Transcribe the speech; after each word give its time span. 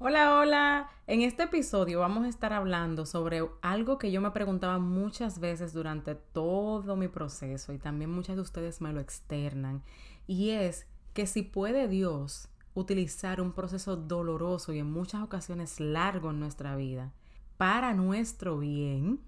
Hola, 0.00 0.38
hola. 0.38 0.90
En 1.08 1.22
este 1.22 1.42
episodio 1.42 1.98
vamos 1.98 2.24
a 2.24 2.28
estar 2.28 2.52
hablando 2.52 3.04
sobre 3.04 3.42
algo 3.62 3.98
que 3.98 4.12
yo 4.12 4.20
me 4.20 4.30
preguntaba 4.30 4.78
muchas 4.78 5.40
veces 5.40 5.72
durante 5.72 6.14
todo 6.14 6.94
mi 6.94 7.08
proceso 7.08 7.72
y 7.72 7.78
también 7.78 8.12
muchas 8.12 8.36
de 8.36 8.42
ustedes 8.42 8.80
me 8.80 8.92
lo 8.92 9.00
externan. 9.00 9.82
Y 10.28 10.50
es 10.50 10.86
que 11.14 11.26
si 11.26 11.42
puede 11.42 11.88
Dios 11.88 12.48
utilizar 12.74 13.40
un 13.40 13.52
proceso 13.52 13.96
doloroso 13.96 14.72
y 14.72 14.78
en 14.78 14.88
muchas 14.88 15.20
ocasiones 15.20 15.80
largo 15.80 16.30
en 16.30 16.38
nuestra 16.38 16.76
vida 16.76 17.12
para 17.56 17.92
nuestro 17.92 18.56
bien 18.56 19.18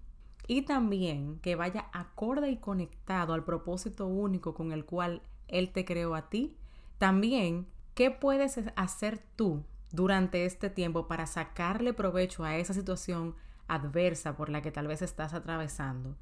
y 0.46 0.62
también 0.62 1.40
que 1.40 1.56
vaya 1.56 1.90
acorde 1.92 2.48
y 2.48 2.58
conectado 2.58 3.34
al 3.34 3.42
propósito 3.42 4.06
único 4.06 4.54
con 4.54 4.70
el 4.70 4.84
cual 4.84 5.20
Él 5.48 5.72
te 5.72 5.84
creó 5.84 6.14
a 6.14 6.30
ti, 6.30 6.56
también, 6.98 7.66
¿qué 7.94 8.12
puedes 8.12 8.56
hacer 8.76 9.20
tú 9.34 9.64
durante 9.92 10.44
este 10.44 10.70
tiempo 10.70 11.08
para 11.08 11.26
sacarle 11.26 11.92
provecho 11.92 12.44
a 12.44 12.56
esa 12.56 12.74
situación 12.74 13.34
adversa 13.68 14.36
por 14.36 14.48
la 14.48 14.62
que 14.62 14.72
tal 14.72 14.86
vez 14.86 15.02
estás 15.02 15.34
atravesando. 15.34 16.16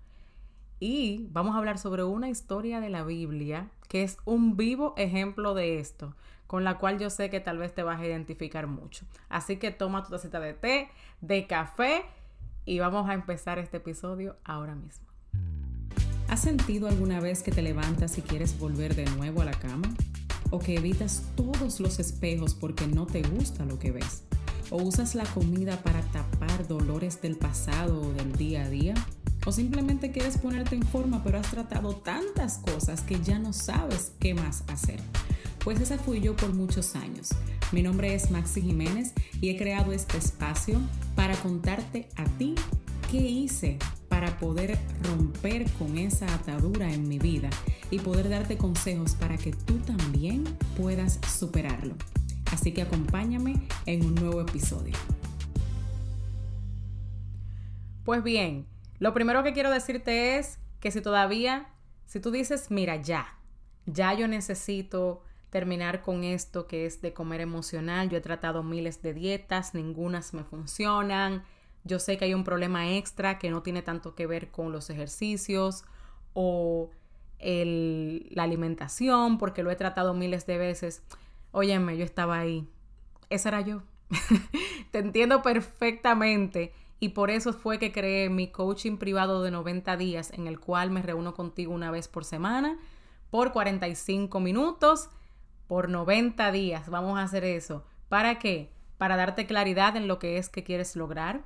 Y 0.80 1.26
vamos 1.30 1.54
a 1.54 1.58
hablar 1.58 1.78
sobre 1.78 2.04
una 2.04 2.28
historia 2.28 2.80
de 2.80 2.88
la 2.88 3.02
Biblia 3.02 3.70
que 3.88 4.02
es 4.02 4.18
un 4.24 4.56
vivo 4.56 4.94
ejemplo 4.96 5.54
de 5.54 5.80
esto, 5.80 6.14
con 6.46 6.62
la 6.62 6.78
cual 6.78 6.98
yo 6.98 7.10
sé 7.10 7.30
que 7.30 7.40
tal 7.40 7.58
vez 7.58 7.74
te 7.74 7.82
vas 7.82 8.00
a 8.00 8.06
identificar 8.06 8.66
mucho. 8.66 9.06
Así 9.28 9.56
que 9.56 9.70
toma 9.70 10.04
tu 10.04 10.10
tacita 10.10 10.40
de 10.40 10.54
té, 10.54 10.88
de 11.20 11.46
café 11.46 12.04
y 12.64 12.78
vamos 12.78 13.08
a 13.08 13.14
empezar 13.14 13.58
este 13.58 13.78
episodio 13.78 14.36
ahora 14.44 14.74
mismo. 14.74 15.06
¿Has 16.28 16.40
sentido 16.40 16.88
alguna 16.88 17.20
vez 17.20 17.42
que 17.42 17.50
te 17.50 17.62
levantas 17.62 18.18
y 18.18 18.22
quieres 18.22 18.58
volver 18.58 18.94
de 18.94 19.06
nuevo 19.06 19.40
a 19.40 19.46
la 19.46 19.52
cama? 19.52 19.88
O 20.50 20.58
que 20.58 20.76
evitas 20.76 21.22
todos 21.36 21.80
los 21.80 21.98
espejos 21.98 22.54
porque 22.54 22.86
no 22.86 23.06
te 23.06 23.22
gusta 23.22 23.64
lo 23.64 23.78
que 23.78 23.92
ves, 23.92 24.22
o 24.70 24.82
usas 24.82 25.14
la 25.14 25.24
comida 25.24 25.82
para 25.82 26.02
tapar 26.12 26.66
dolores 26.68 27.20
del 27.20 27.36
pasado 27.36 28.00
o 28.00 28.12
del 28.12 28.32
día 28.32 28.64
a 28.64 28.70
día, 28.70 28.94
o 29.46 29.52
simplemente 29.52 30.10
quieres 30.10 30.38
ponerte 30.38 30.74
en 30.74 30.82
forma 30.82 31.22
pero 31.24 31.38
has 31.38 31.50
tratado 31.50 31.96
tantas 31.96 32.58
cosas 32.58 33.02
que 33.02 33.20
ya 33.20 33.38
no 33.38 33.52
sabes 33.52 34.12
qué 34.18 34.34
más 34.34 34.64
hacer. 34.68 35.00
Pues 35.64 35.80
esa 35.80 35.98
fui 35.98 36.20
yo 36.20 36.36
por 36.36 36.54
muchos 36.54 36.94
años. 36.96 37.30
Mi 37.72 37.82
nombre 37.82 38.14
es 38.14 38.30
Maxi 38.30 38.62
Jiménez 38.62 39.12
y 39.40 39.50
he 39.50 39.58
creado 39.58 39.92
este 39.92 40.16
espacio 40.16 40.80
para 41.14 41.34
contarte 41.36 42.08
a 42.16 42.24
ti 42.24 42.54
qué 43.10 43.18
hice 43.18 43.78
para 44.08 44.38
poder 44.38 44.78
romper 45.02 45.70
con 45.72 45.98
esa 45.98 46.32
atadura 46.34 46.92
en 46.92 47.08
mi 47.08 47.18
vida 47.18 47.50
y 47.90 47.98
poder 47.98 48.28
darte 48.28 48.56
consejos 48.56 49.14
para 49.14 49.36
que 49.36 49.52
tú 49.52 49.78
también 49.78 50.44
puedas 50.76 51.18
superarlo. 51.26 51.94
Así 52.52 52.72
que 52.72 52.82
acompáñame 52.82 53.54
en 53.86 54.04
un 54.04 54.14
nuevo 54.14 54.40
episodio. 54.40 54.94
Pues 58.04 58.22
bien, 58.22 58.66
lo 58.98 59.12
primero 59.12 59.42
que 59.42 59.52
quiero 59.52 59.70
decirte 59.70 60.38
es 60.38 60.58
que 60.80 60.90
si 60.90 61.00
todavía, 61.00 61.68
si 62.06 62.20
tú 62.20 62.30
dices, 62.30 62.70
mira, 62.70 62.96
ya, 62.96 63.38
ya 63.86 64.14
yo 64.14 64.28
necesito 64.28 65.22
terminar 65.50 66.02
con 66.02 66.24
esto 66.24 66.66
que 66.66 66.86
es 66.86 67.00
de 67.00 67.12
comer 67.12 67.40
emocional, 67.40 68.08
yo 68.08 68.18
he 68.18 68.20
tratado 68.20 68.62
miles 68.62 69.02
de 69.02 69.14
dietas, 69.14 69.74
ningunas 69.74 70.34
me 70.34 70.44
funcionan, 70.44 71.44
yo 71.84 71.98
sé 71.98 72.18
que 72.18 72.26
hay 72.26 72.34
un 72.34 72.44
problema 72.44 72.90
extra 72.92 73.38
que 73.38 73.50
no 73.50 73.62
tiene 73.62 73.82
tanto 73.82 74.14
que 74.14 74.26
ver 74.26 74.50
con 74.50 74.72
los 74.72 74.90
ejercicios 74.90 75.84
o 76.34 76.90
la 77.40 78.42
alimentación, 78.42 79.38
porque 79.38 79.62
lo 79.62 79.70
he 79.70 79.76
tratado 79.76 80.14
miles 80.14 80.46
de 80.46 80.58
veces. 80.58 81.02
Óyeme, 81.52 81.96
yo 81.96 82.04
estaba 82.04 82.38
ahí. 82.38 82.68
Esa 83.30 83.50
era 83.50 83.60
yo. 83.60 83.82
Te 84.90 84.98
entiendo 84.98 85.42
perfectamente. 85.42 86.72
Y 87.00 87.10
por 87.10 87.30
eso 87.30 87.52
fue 87.52 87.78
que 87.78 87.92
creé 87.92 88.28
mi 88.28 88.48
coaching 88.48 88.96
privado 88.96 89.42
de 89.42 89.52
90 89.52 89.96
días, 89.96 90.32
en 90.32 90.48
el 90.48 90.58
cual 90.58 90.90
me 90.90 91.02
reúno 91.02 91.34
contigo 91.34 91.72
una 91.72 91.92
vez 91.92 92.08
por 92.08 92.24
semana, 92.24 92.76
por 93.30 93.52
45 93.52 94.40
minutos, 94.40 95.08
por 95.68 95.88
90 95.88 96.50
días. 96.50 96.88
Vamos 96.90 97.18
a 97.18 97.22
hacer 97.22 97.44
eso. 97.44 97.84
¿Para 98.08 98.40
qué? 98.40 98.72
Para 98.96 99.16
darte 99.16 99.46
claridad 99.46 99.96
en 99.96 100.08
lo 100.08 100.18
que 100.18 100.38
es 100.38 100.48
que 100.48 100.64
quieres 100.64 100.96
lograr, 100.96 101.44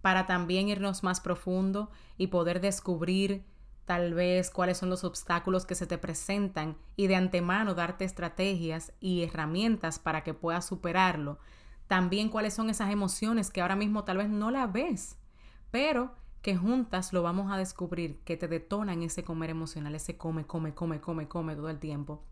para 0.00 0.26
también 0.26 0.68
irnos 0.68 1.02
más 1.02 1.20
profundo 1.20 1.90
y 2.16 2.28
poder 2.28 2.62
descubrir 2.62 3.44
tal 3.90 4.14
vez 4.14 4.52
cuáles 4.52 4.78
son 4.78 4.88
los 4.88 5.02
obstáculos 5.02 5.66
que 5.66 5.74
se 5.74 5.84
te 5.84 5.98
presentan 5.98 6.76
y 6.94 7.08
de 7.08 7.16
antemano 7.16 7.74
darte 7.74 8.04
estrategias 8.04 8.92
y 9.00 9.24
herramientas 9.24 9.98
para 9.98 10.22
que 10.22 10.32
puedas 10.32 10.64
superarlo. 10.64 11.40
También 11.88 12.28
cuáles 12.28 12.54
son 12.54 12.70
esas 12.70 12.92
emociones 12.92 13.50
que 13.50 13.60
ahora 13.60 13.74
mismo 13.74 14.04
tal 14.04 14.18
vez 14.18 14.28
no 14.28 14.52
las 14.52 14.72
ves, 14.72 15.16
pero 15.72 16.14
que 16.40 16.56
juntas 16.56 17.12
lo 17.12 17.24
vamos 17.24 17.50
a 17.50 17.56
descubrir, 17.56 18.20
que 18.20 18.36
te 18.36 18.46
detonan 18.46 19.02
ese 19.02 19.24
comer 19.24 19.50
emocional, 19.50 19.92
ese 19.96 20.16
come, 20.16 20.46
come, 20.46 20.72
come, 20.72 21.00
come, 21.00 21.26
come 21.26 21.56
todo 21.56 21.68
el 21.68 21.80
tiempo 21.80 22.22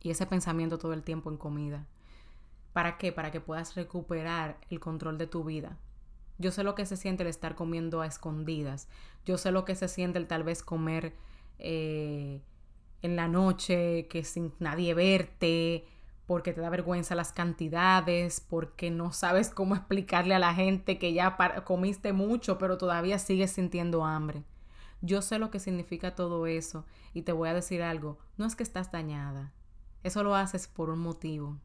y 0.00 0.08
ese 0.08 0.24
pensamiento 0.24 0.78
todo 0.78 0.94
el 0.94 1.02
tiempo 1.02 1.28
en 1.28 1.36
comida. 1.36 1.86
¿Para 2.72 2.96
qué? 2.96 3.12
Para 3.12 3.30
que 3.30 3.42
puedas 3.42 3.74
recuperar 3.74 4.56
el 4.70 4.80
control 4.80 5.18
de 5.18 5.26
tu 5.26 5.44
vida, 5.44 5.76
yo 6.38 6.52
sé 6.52 6.62
lo 6.62 6.74
que 6.74 6.86
se 6.86 6.96
siente 6.96 7.24
el 7.24 7.28
estar 7.28 7.54
comiendo 7.54 8.00
a 8.00 8.06
escondidas. 8.06 8.88
Yo 9.26 9.38
sé 9.38 9.50
lo 9.50 9.64
que 9.64 9.74
se 9.74 9.88
siente 9.88 10.18
el 10.18 10.26
tal 10.26 10.44
vez 10.44 10.62
comer 10.62 11.14
eh, 11.58 12.40
en 13.02 13.16
la 13.16 13.28
noche, 13.28 14.06
que 14.08 14.24
sin 14.24 14.52
nadie 14.58 14.94
verte, 14.94 15.84
porque 16.26 16.52
te 16.52 16.60
da 16.60 16.70
vergüenza 16.70 17.14
las 17.14 17.32
cantidades, 17.32 18.40
porque 18.40 18.90
no 18.90 19.12
sabes 19.12 19.50
cómo 19.50 19.74
explicarle 19.74 20.34
a 20.34 20.38
la 20.38 20.54
gente 20.54 20.98
que 20.98 21.12
ya 21.12 21.36
comiste 21.64 22.12
mucho, 22.12 22.58
pero 22.58 22.78
todavía 22.78 23.18
sigues 23.18 23.52
sintiendo 23.52 24.04
hambre. 24.04 24.44
Yo 25.00 25.22
sé 25.22 25.38
lo 25.38 25.50
que 25.50 25.60
significa 25.60 26.14
todo 26.14 26.46
eso 26.46 26.84
y 27.14 27.22
te 27.22 27.32
voy 27.32 27.48
a 27.48 27.54
decir 27.54 27.82
algo, 27.82 28.18
no 28.36 28.46
es 28.46 28.56
que 28.56 28.64
estás 28.64 28.90
dañada, 28.90 29.52
eso 30.02 30.22
lo 30.22 30.34
haces 30.34 30.66
por 30.66 30.90
un 30.90 30.98
motivo 30.98 31.56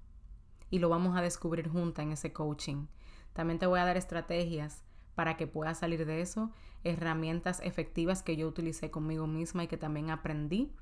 y 0.69 0.79
lo 0.79 0.89
vamos 0.89 1.17
a 1.17 1.21
descubrir 1.21 1.67
juntas 1.67 2.03
en 2.03 2.11
ese 2.11 2.31
coaching. 2.31 2.85
También 3.33 3.59
te 3.59 3.65
voy 3.65 3.79
a 3.79 3.85
dar 3.85 3.97
estrategias 3.97 4.83
para 5.15 5.37
que 5.37 5.47
puedas 5.47 5.79
salir 5.79 6.05
de 6.05 6.21
eso, 6.21 6.51
herramientas 6.83 7.61
efectivas 7.63 8.23
que 8.23 8.35
yo 8.35 8.47
utilicé 8.47 8.91
conmigo 8.91 9.27
misma 9.27 9.63
y 9.63 9.67
que 9.67 9.77
también 9.77 10.09
aprendí 10.09 10.73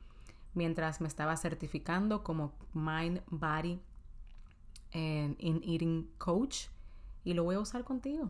mientras 0.54 1.02
me 1.02 1.08
estaba 1.08 1.36
certificando 1.38 2.24
como 2.24 2.54
Mind, 2.74 3.22
Body 3.28 3.80
and 4.94 5.36
in 5.40 5.62
Eating 5.64 6.10
Coach 6.18 6.68
y 7.24 7.34
lo 7.34 7.44
voy 7.44 7.56
a 7.56 7.60
usar 7.60 7.84
contigo. 7.84 8.30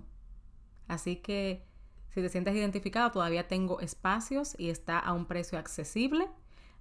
Así 0.87 1.17
que 1.17 1.65
si 2.09 2.21
te 2.21 2.29
sientes 2.29 2.55
identificado, 2.55 3.11
todavía 3.11 3.47
tengo 3.47 3.79
espacios 3.79 4.55
y 4.59 4.69
está 4.69 4.99
a 4.99 5.13
un 5.13 5.25
precio 5.25 5.57
accesible. 5.57 6.27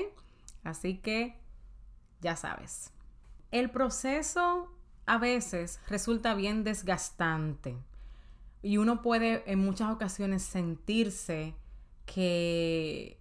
Así 0.63 0.97
que 0.97 1.39
ya 2.21 2.35
sabes. 2.35 2.93
El 3.51 3.71
proceso 3.71 4.73
a 5.05 5.17
veces 5.17 5.79
resulta 5.87 6.33
bien 6.33 6.63
desgastante 6.63 7.77
y 8.61 8.77
uno 8.77 9.01
puede 9.01 9.49
en 9.51 9.59
muchas 9.59 9.91
ocasiones 9.91 10.43
sentirse 10.43 11.55
que 12.05 13.19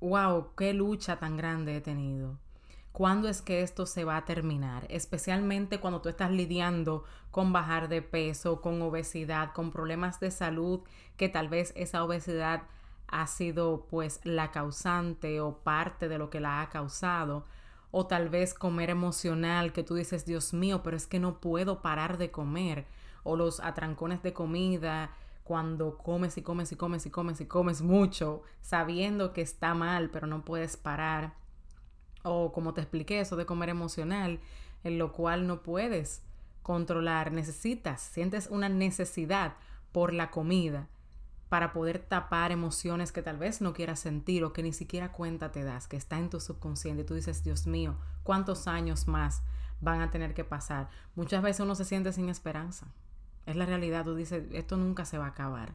wow, 0.00 0.54
qué 0.56 0.74
lucha 0.74 1.18
tan 1.18 1.36
grande 1.36 1.76
he 1.76 1.80
tenido. 1.80 2.38
¿Cuándo 2.92 3.28
es 3.28 3.40
que 3.40 3.62
esto 3.62 3.86
se 3.86 4.04
va 4.04 4.16
a 4.16 4.24
terminar? 4.24 4.86
Especialmente 4.90 5.78
cuando 5.78 6.00
tú 6.00 6.08
estás 6.08 6.30
lidiando 6.30 7.04
con 7.30 7.52
bajar 7.52 7.88
de 7.88 8.02
peso, 8.02 8.60
con 8.60 8.82
obesidad, 8.82 9.52
con 9.52 9.70
problemas 9.70 10.18
de 10.18 10.30
salud, 10.30 10.80
que 11.16 11.28
tal 11.28 11.48
vez 11.48 11.72
esa 11.76 12.02
obesidad 12.02 12.64
ha 13.06 13.26
sido 13.26 13.86
pues 13.88 14.20
la 14.24 14.50
causante 14.50 15.40
o 15.40 15.58
parte 15.58 16.08
de 16.08 16.18
lo 16.18 16.30
que 16.30 16.40
la 16.40 16.62
ha 16.62 16.68
causado. 16.68 17.46
O 17.92 18.06
tal 18.06 18.28
vez 18.28 18.54
comer 18.54 18.90
emocional, 18.90 19.72
que 19.72 19.82
tú 19.82 19.94
dices, 19.94 20.26
Dios 20.26 20.52
mío, 20.52 20.82
pero 20.82 20.96
es 20.96 21.06
que 21.06 21.18
no 21.18 21.40
puedo 21.40 21.82
parar 21.82 22.18
de 22.18 22.30
comer. 22.30 22.86
O 23.22 23.36
los 23.36 23.60
atrancones 23.60 24.22
de 24.22 24.32
comida, 24.32 25.10
cuando 25.44 25.98
comes 25.98 26.38
y 26.38 26.42
comes 26.42 26.70
y 26.70 26.76
comes 26.76 27.06
y 27.06 27.10
comes 27.10 27.40
y 27.40 27.46
comes 27.46 27.82
mucho, 27.82 28.42
sabiendo 28.60 29.32
que 29.32 29.42
está 29.42 29.74
mal, 29.74 30.10
pero 30.10 30.28
no 30.28 30.44
puedes 30.44 30.76
parar. 30.76 31.34
O 32.22 32.52
como 32.52 32.74
te 32.74 32.80
expliqué, 32.80 33.20
eso 33.20 33.36
de 33.36 33.46
comer 33.46 33.68
emocional, 33.68 34.40
en 34.84 34.98
lo 34.98 35.12
cual 35.12 35.46
no 35.46 35.62
puedes 35.62 36.22
controlar, 36.62 37.32
necesitas, 37.32 38.00
sientes 38.00 38.48
una 38.50 38.68
necesidad 38.68 39.54
por 39.92 40.12
la 40.12 40.30
comida 40.30 40.88
para 41.48 41.72
poder 41.72 41.98
tapar 41.98 42.52
emociones 42.52 43.10
que 43.10 43.22
tal 43.22 43.36
vez 43.36 43.60
no 43.60 43.72
quieras 43.72 43.98
sentir 43.98 44.44
o 44.44 44.52
que 44.52 44.62
ni 44.62 44.72
siquiera 44.72 45.10
cuenta 45.10 45.50
te 45.50 45.64
das, 45.64 45.88
que 45.88 45.96
está 45.96 46.18
en 46.18 46.30
tu 46.30 46.38
subconsciente. 46.38 47.02
Y 47.02 47.04
tú 47.04 47.14
dices, 47.14 47.42
Dios 47.42 47.66
mío, 47.66 47.96
¿cuántos 48.22 48.68
años 48.68 49.08
más 49.08 49.42
van 49.80 50.00
a 50.00 50.10
tener 50.10 50.34
que 50.34 50.44
pasar. 50.44 50.88
Muchas 51.14 51.42
veces 51.42 51.60
uno 51.60 51.74
se 51.74 51.84
siente 51.84 52.12
sin 52.12 52.28
esperanza. 52.28 52.86
Es 53.46 53.56
la 53.56 53.66
realidad, 53.66 54.04
tú 54.04 54.14
dices, 54.14 54.44
esto 54.52 54.76
nunca 54.76 55.04
se 55.04 55.18
va 55.18 55.26
a 55.26 55.30
acabar. 55.30 55.72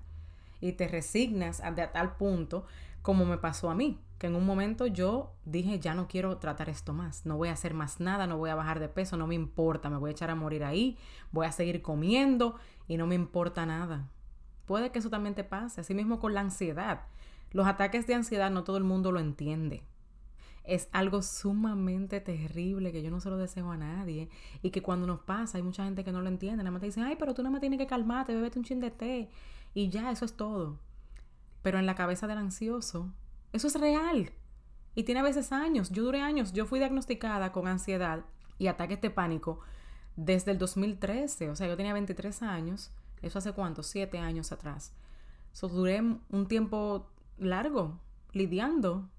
Y 0.61 0.73
te 0.73 0.87
resignas 0.87 1.59
a, 1.59 1.67
a 1.69 1.91
tal 1.91 2.15
punto 2.15 2.65
como 3.01 3.25
me 3.25 3.37
pasó 3.37 3.69
a 3.69 3.75
mí, 3.75 3.99
que 4.17 4.27
en 4.27 4.35
un 4.35 4.45
momento 4.45 4.87
yo 4.87 5.33
dije, 5.43 5.79
ya 5.79 5.93
no 5.93 6.07
quiero 6.07 6.37
tratar 6.37 6.69
esto 6.69 6.93
más, 6.93 7.25
no 7.25 7.37
voy 7.37 7.49
a 7.49 7.53
hacer 7.53 7.73
más 7.73 7.99
nada, 7.99 8.27
no 8.27 8.37
voy 8.37 8.49
a 8.49 8.55
bajar 8.55 8.79
de 8.79 8.87
peso, 8.87 9.17
no 9.17 9.27
me 9.27 9.35
importa, 9.35 9.89
me 9.89 9.97
voy 9.97 10.09
a 10.09 10.11
echar 10.11 10.29
a 10.29 10.35
morir 10.35 10.63
ahí, 10.63 10.97
voy 11.31 11.45
a 11.45 11.51
seguir 11.51 11.81
comiendo 11.81 12.55
y 12.87 12.97
no 12.97 13.07
me 13.07 13.15
importa 13.15 13.65
nada. 13.65 14.09
Puede 14.65 14.91
que 14.91 14.99
eso 14.99 15.09
también 15.09 15.35
te 15.35 15.43
pase, 15.43 15.81
así 15.81 15.93
mismo 15.93 16.19
con 16.19 16.33
la 16.33 16.41
ansiedad. 16.41 17.01
Los 17.51 17.67
ataques 17.67 18.07
de 18.07 18.15
ansiedad 18.15 18.49
no 18.51 18.63
todo 18.63 18.77
el 18.77 18.83
mundo 18.83 19.11
lo 19.11 19.19
entiende. 19.19 19.83
Es 20.63 20.89
algo 20.93 21.21
sumamente 21.21 22.19
terrible 22.21 22.91
que 22.91 23.03
yo 23.03 23.11
no 23.11 23.19
se 23.19 23.29
lo 23.29 23.37
deseo 23.37 23.69
a 23.69 23.77
nadie 23.77 24.29
y 24.63 24.71
que 24.71 24.81
cuando 24.81 25.05
nos 25.05 25.19
pasa 25.19 25.57
hay 25.57 25.63
mucha 25.63 25.83
gente 25.83 26.03
que 26.03 26.11
no 26.11 26.21
lo 26.21 26.27
entiende, 26.29 26.63
nada 26.63 26.71
más 26.71 26.79
te 26.79 26.87
dicen, 26.87 27.03
ay, 27.03 27.17
pero 27.19 27.33
tú 27.35 27.43
nada 27.43 27.51
más 27.51 27.61
tienes 27.61 27.77
que 27.77 27.85
calmarte, 27.85 28.33
bebete 28.33 28.57
un 28.57 28.65
chin 28.65 28.79
de 28.79 28.89
té 28.89 29.29
y 29.75 29.89
ya, 29.89 30.09
eso 30.09 30.25
es 30.25 30.35
todo. 30.35 30.79
Pero 31.61 31.77
en 31.77 31.85
la 31.85 31.95
cabeza 31.95 32.27
del 32.27 32.39
ansioso, 32.39 33.11
eso 33.55 33.67
es 33.67 33.79
real. 33.79 34.31
Y 34.95 35.03
tiene 35.03 35.21
a 35.21 35.23
veces 35.23 35.51
años. 35.51 35.89
Yo 35.91 36.03
duré 36.03 36.21
años. 36.21 36.53
Yo 36.53 36.65
fui 36.65 36.79
diagnosticada 36.79 37.51
con 37.51 37.67
ansiedad 37.67 38.25
y 38.57 38.67
ataques 38.67 39.01
de 39.01 39.09
pánico 39.09 39.59
desde 40.15 40.51
el 40.51 40.57
2013. 40.57 41.49
O 41.49 41.55
sea, 41.55 41.67
yo 41.67 41.77
tenía 41.77 41.93
23 41.93 42.41
años. 42.43 42.91
Eso 43.21 43.39
hace 43.39 43.53
cuánto? 43.53 43.83
Siete 43.83 44.19
años 44.19 44.51
atrás. 44.51 44.93
So, 45.51 45.67
duré 45.67 46.01
un 46.01 46.47
tiempo 46.47 47.09
largo 47.37 47.99
lidiando 48.31 49.09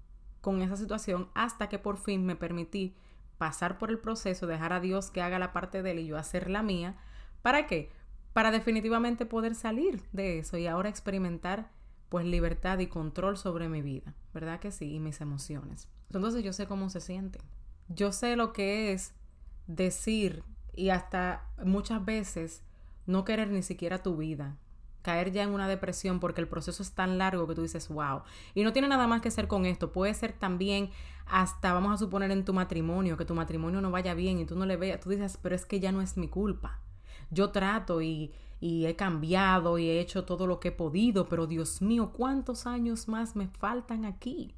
con 0.41 0.61
esa 0.61 0.77
situación 0.77 1.29
hasta 1.33 1.67
que 1.67 1.79
por 1.79 1.97
fin 1.97 2.25
me 2.25 2.35
permití 2.35 2.95
pasar 3.37 3.77
por 3.77 3.89
el 3.89 3.99
proceso, 3.99 4.47
dejar 4.47 4.73
a 4.73 4.79
Dios 4.79 5.11
que 5.11 5.21
haga 5.21 5.39
la 5.39 5.53
parte 5.53 5.81
de 5.81 5.91
él 5.91 5.99
y 5.99 6.07
yo 6.07 6.17
hacer 6.17 6.49
la 6.49 6.63
mía. 6.63 6.95
¿Para 7.41 7.67
qué? 7.67 7.91
Para 8.33 8.51
definitivamente 8.51 9.25
poder 9.25 9.55
salir 9.55 10.03
de 10.11 10.39
eso 10.39 10.57
y 10.57 10.67
ahora 10.67 10.89
experimentar 10.89 11.71
pues 12.09 12.25
libertad 12.25 12.79
y 12.79 12.87
control 12.87 13.37
sobre 13.37 13.69
mi 13.69 13.81
vida, 13.81 14.13
¿verdad 14.33 14.59
que 14.59 14.71
sí? 14.71 14.93
Y 14.93 14.99
mis 14.99 15.21
emociones. 15.21 15.89
Entonces 16.11 16.43
yo 16.43 16.53
sé 16.53 16.67
cómo 16.67 16.89
se 16.89 17.01
siente. 17.01 17.39
Yo 17.89 18.11
sé 18.11 18.35
lo 18.35 18.53
que 18.53 18.93
es 18.93 19.13
decir 19.67 20.43
y 20.73 20.89
hasta 20.89 21.49
muchas 21.63 22.03
veces 22.05 22.63
no 23.05 23.25
querer 23.25 23.49
ni 23.49 23.63
siquiera 23.63 24.03
tu 24.03 24.17
vida, 24.17 24.57
caer 25.01 25.31
ya 25.31 25.43
en 25.43 25.49
una 25.49 25.67
depresión 25.67 26.19
porque 26.19 26.41
el 26.41 26.47
proceso 26.47 26.83
es 26.83 26.91
tan 26.91 27.17
largo 27.17 27.47
que 27.47 27.55
tú 27.55 27.61
dices, 27.61 27.87
wow. 27.87 28.23
Y 28.53 28.63
no 28.63 28.73
tiene 28.73 28.87
nada 28.87 29.07
más 29.07 29.21
que 29.21 29.31
ser 29.31 29.47
con 29.47 29.65
esto, 29.65 29.91
puede 29.91 30.13
ser 30.13 30.33
también 30.33 30.91
hasta, 31.25 31.73
vamos 31.73 31.93
a 31.93 31.97
suponer, 31.97 32.31
en 32.31 32.45
tu 32.45 32.53
matrimonio, 32.53 33.17
que 33.17 33.25
tu 33.25 33.33
matrimonio 33.33 33.81
no 33.81 33.91
vaya 33.91 34.13
bien 34.13 34.39
y 34.39 34.45
tú 34.45 34.55
no 34.55 34.65
le 34.65 34.77
veas, 34.77 34.99
tú 34.99 35.09
dices, 35.09 35.39
pero 35.41 35.55
es 35.55 35.65
que 35.65 35.79
ya 35.79 35.91
no 35.91 36.01
es 36.01 36.17
mi 36.17 36.27
culpa. 36.27 36.81
Yo 37.31 37.51
trato 37.51 38.01
y 38.01 38.33
y 38.59 38.85
he 38.85 38.95
cambiado 38.95 39.77
y 39.77 39.89
he 39.89 39.99
hecho 39.99 40.25
todo 40.25 40.47
lo 40.47 40.59
que 40.59 40.69
he 40.69 40.71
podido, 40.71 41.29
pero 41.29 41.47
Dios 41.47 41.81
mío, 41.81 42.11
¿cuántos 42.13 42.65
años 42.65 43.07
más 43.07 43.35
me 43.35 43.47
faltan 43.47 44.05
aquí? 44.05 44.55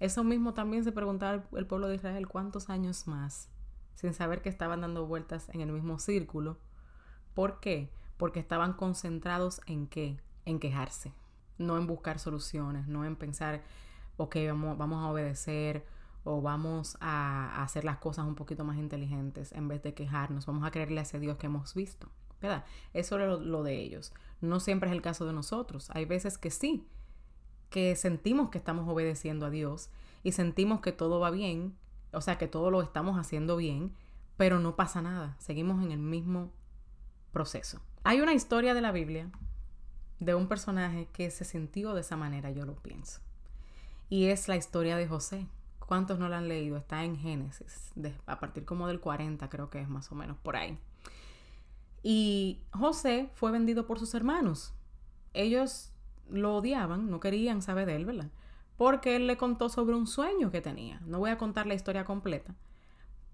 Eso 0.00 0.24
mismo 0.24 0.54
también 0.54 0.82
se 0.82 0.92
preguntaba 0.92 1.44
el 1.52 1.66
pueblo 1.66 1.88
de 1.88 1.96
Israel, 1.96 2.26
¿cuántos 2.26 2.70
años 2.70 3.06
más? 3.06 3.48
Sin 3.94 4.14
saber 4.14 4.42
que 4.42 4.48
estaban 4.48 4.80
dando 4.80 5.06
vueltas 5.06 5.48
en 5.50 5.60
el 5.60 5.70
mismo 5.70 5.98
círculo. 5.98 6.58
¿Por 7.34 7.60
qué? 7.60 7.92
Porque 8.16 8.40
estaban 8.40 8.72
concentrados 8.72 9.60
en 9.66 9.86
qué? 9.86 10.18
En 10.44 10.58
quejarse, 10.58 11.12
no 11.58 11.76
en 11.76 11.86
buscar 11.86 12.18
soluciones, 12.18 12.88
no 12.88 13.04
en 13.04 13.14
pensar, 13.14 13.62
ok, 14.16 14.36
vamos, 14.48 14.78
vamos 14.78 15.04
a 15.04 15.10
obedecer 15.10 15.86
o 16.24 16.40
vamos 16.40 16.96
a 17.00 17.62
hacer 17.62 17.84
las 17.84 17.98
cosas 17.98 18.26
un 18.26 18.34
poquito 18.34 18.64
más 18.64 18.78
inteligentes 18.78 19.52
en 19.52 19.68
vez 19.68 19.82
de 19.82 19.94
quejarnos, 19.94 20.46
vamos 20.46 20.64
a 20.64 20.70
creerle 20.70 21.00
a 21.00 21.02
ese 21.02 21.20
Dios 21.20 21.36
que 21.36 21.46
hemos 21.46 21.74
visto. 21.74 22.08
¿Verdad? 22.42 22.64
Eso 22.92 23.18
es 23.18 23.40
lo, 23.40 23.62
de 23.62 23.80
ellos. 23.80 24.12
No 24.40 24.60
siempre 24.60 24.90
es 24.90 24.94
el 24.94 25.00
caso 25.00 25.24
de 25.24 25.32
nosotros. 25.32 25.88
Hay 25.94 26.04
veces 26.04 26.36
que 26.36 26.50
sí, 26.50 26.86
que 27.70 27.96
sentimos 27.96 28.50
que 28.50 28.58
estamos 28.58 28.88
obedeciendo 28.88 29.46
a 29.46 29.50
Dios 29.50 29.88
y 30.22 30.32
sentimos 30.32 30.80
que 30.80 30.92
todo 30.92 31.20
va 31.20 31.30
bien, 31.30 31.76
o 32.12 32.20
sea, 32.20 32.36
que 32.36 32.48
todo 32.48 32.70
lo 32.70 32.82
estamos 32.82 33.18
haciendo 33.18 33.56
bien, 33.56 33.94
pero 34.36 34.58
no 34.58 34.76
pasa 34.76 35.00
nada. 35.00 35.36
Seguimos 35.38 35.82
en 35.82 35.92
el 35.92 36.00
mismo 36.00 36.50
proceso. 37.32 37.80
Hay 38.04 38.20
una 38.20 38.34
historia 38.34 38.74
de 38.74 38.80
la 38.80 38.92
Biblia 38.92 39.30
de 40.18 40.34
un 40.34 40.48
personaje 40.48 41.08
que 41.12 41.30
se 41.30 41.44
sintió 41.44 41.94
de 41.94 42.02
esa 42.02 42.16
manera, 42.16 42.50
yo 42.50 42.64
lo 42.64 42.74
pienso. 42.74 43.20
Y 44.08 44.26
es 44.26 44.48
la 44.48 44.56
historia 44.56 44.96
de 44.96 45.08
José. 45.08 45.46
¿Cuántos 45.78 46.18
no 46.18 46.28
la 46.28 46.38
han 46.38 46.48
leído? 46.48 46.76
Está 46.76 47.04
en 47.04 47.16
Génesis, 47.16 47.92
a 48.26 48.40
partir 48.40 48.64
como 48.64 48.88
del 48.88 49.00
40 49.00 49.48
creo 49.48 49.68
que 49.68 49.80
es 49.80 49.88
más 49.88 50.10
o 50.12 50.14
menos 50.14 50.36
por 50.38 50.56
ahí. 50.56 50.78
Y 52.02 52.62
José 52.72 53.30
fue 53.34 53.52
vendido 53.52 53.86
por 53.86 53.98
sus 53.98 54.14
hermanos. 54.14 54.74
Ellos 55.34 55.92
lo 56.28 56.56
odiaban, 56.56 57.10
no 57.10 57.20
querían 57.20 57.62
saber 57.62 57.86
de 57.86 57.96
él, 57.96 58.06
¿verdad? 58.06 58.30
Porque 58.76 59.16
él 59.16 59.26
le 59.26 59.36
contó 59.36 59.68
sobre 59.68 59.94
un 59.94 60.06
sueño 60.06 60.50
que 60.50 60.60
tenía. 60.60 61.00
No 61.06 61.20
voy 61.20 61.30
a 61.30 61.38
contar 61.38 61.66
la 61.66 61.74
historia 61.74 62.04
completa, 62.04 62.54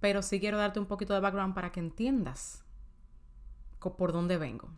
pero 0.00 0.22
sí 0.22 0.40
quiero 0.40 0.58
darte 0.58 0.80
un 0.80 0.86
poquito 0.86 1.14
de 1.14 1.20
background 1.20 1.54
para 1.54 1.72
que 1.72 1.80
entiendas 1.80 2.64
por 3.78 4.12
dónde 4.12 4.36
vengo. 4.36 4.68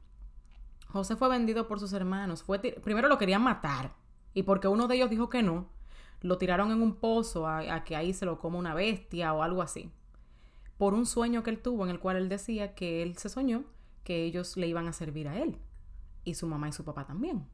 José 0.89 1.17
fue 1.17 1.29
vendido 1.29 1.67
por 1.67 1.81
sus 1.81 1.93
hermanos. 1.93 2.43
Fue 2.43 2.59
Primero 2.59 3.09
lo 3.09 3.19
querían 3.19 3.43
matar. 3.43 3.95
Y 4.35 4.45
porque 4.45 4.69
uno 4.69 4.87
de 4.87 4.97
ellos 4.97 5.11
dijo 5.11 5.29
que 5.29 5.43
no, 5.43 5.69
lo 6.21 6.39
tiraron 6.39 6.71
en 6.71 6.83
un 6.83 6.95
pozo 6.95 7.47
a, 7.47 7.59
a 7.75 7.85
que 7.85 7.97
ahí 7.97 8.13
se 8.13 8.27
lo 8.27 8.39
coma 8.39 8.59
una 8.59 8.75
bestia 8.75 9.33
o 9.33 9.43
algo 9.43 9.63
así. 9.63 9.91
Por 10.79 10.95
un 10.95 11.07
sueño 11.07 11.43
que 11.43 11.51
él 11.51 11.61
tuvo 11.61 11.85
en 11.85 11.91
el 11.91 11.99
cual 11.99 12.17
él 12.17 12.29
decía 12.29 12.75
que 12.75 13.03
él 13.03 13.17
se 13.17 13.29
soñó 13.29 13.65
que 14.11 14.25
ellos 14.25 14.57
le 14.57 14.67
iban 14.67 14.89
a 14.89 14.93
servir 14.93 15.29
a 15.29 15.39
él 15.39 15.57
y 16.25 16.35
su 16.35 16.49
mamá 16.49 16.69
y 16.69 16.73
su 16.73 16.85
papá 16.85 17.07
también. 17.07 17.47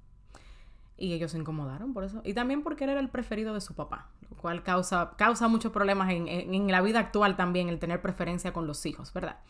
Y 0.97 1.12
ellos 1.12 1.32
se 1.32 1.37
incomodaron 1.37 1.93
por 1.93 2.03
eso. 2.03 2.23
Y 2.25 2.32
también 2.32 2.62
porque 2.62 2.85
él 2.85 2.91
era 2.91 3.00
el 3.00 3.11
preferido 3.11 3.53
de 3.53 3.61
su 3.61 3.75
papá, 3.75 4.08
lo 4.31 4.38
cual 4.38 4.62
causa, 4.62 5.12
causa 5.19 5.49
muchos 5.49 5.70
problemas 5.70 6.11
en, 6.11 6.29
en, 6.29 6.73
la 6.73 6.81
vida 6.81 6.99
actual 6.99 7.37
también, 7.37 7.69
el 7.69 7.79
tener 7.79 8.00
preferencia 8.00 8.55
con 8.55 8.67
los 8.67 8.87
hijos, 8.87 9.12
¿verdad? 9.12 9.41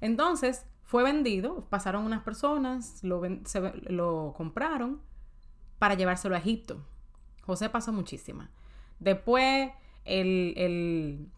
Entonces, 0.00 0.66
fue 0.82 1.04
vendido, 1.04 1.64
pasaron 1.70 2.04
unas 2.04 2.24
personas, 2.24 3.04
lo, 3.04 3.22
lo 3.88 4.34
compraron 4.36 5.00
para 5.78 5.94
llevárselo 5.94 6.34
a 6.34 6.38
Egipto. 6.38 6.84
José 7.42 7.70
pasó 7.70 7.92
muchísima. 7.92 8.50
Después, 8.98 9.70
el, 10.04 10.54
el 10.56 11.28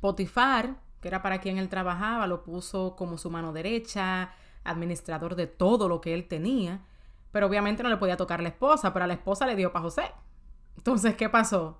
Potifar 0.00 0.80
que 1.04 1.08
era 1.08 1.20
para 1.20 1.42
quien 1.42 1.58
él 1.58 1.68
trabajaba, 1.68 2.26
lo 2.26 2.42
puso 2.42 2.96
como 2.96 3.18
su 3.18 3.28
mano 3.28 3.52
derecha, 3.52 4.32
administrador 4.64 5.34
de 5.34 5.46
todo 5.46 5.86
lo 5.86 6.00
que 6.00 6.14
él 6.14 6.26
tenía, 6.28 6.80
pero 7.30 7.46
obviamente 7.46 7.82
no 7.82 7.90
le 7.90 7.98
podía 7.98 8.16
tocar 8.16 8.42
la 8.42 8.48
esposa, 8.48 8.94
pero 8.94 9.04
a 9.04 9.08
la 9.08 9.12
esposa 9.12 9.44
le 9.44 9.54
dio 9.54 9.70
para 9.70 9.82
José. 9.82 10.10
Entonces, 10.78 11.14
¿qué 11.14 11.28
pasó? 11.28 11.76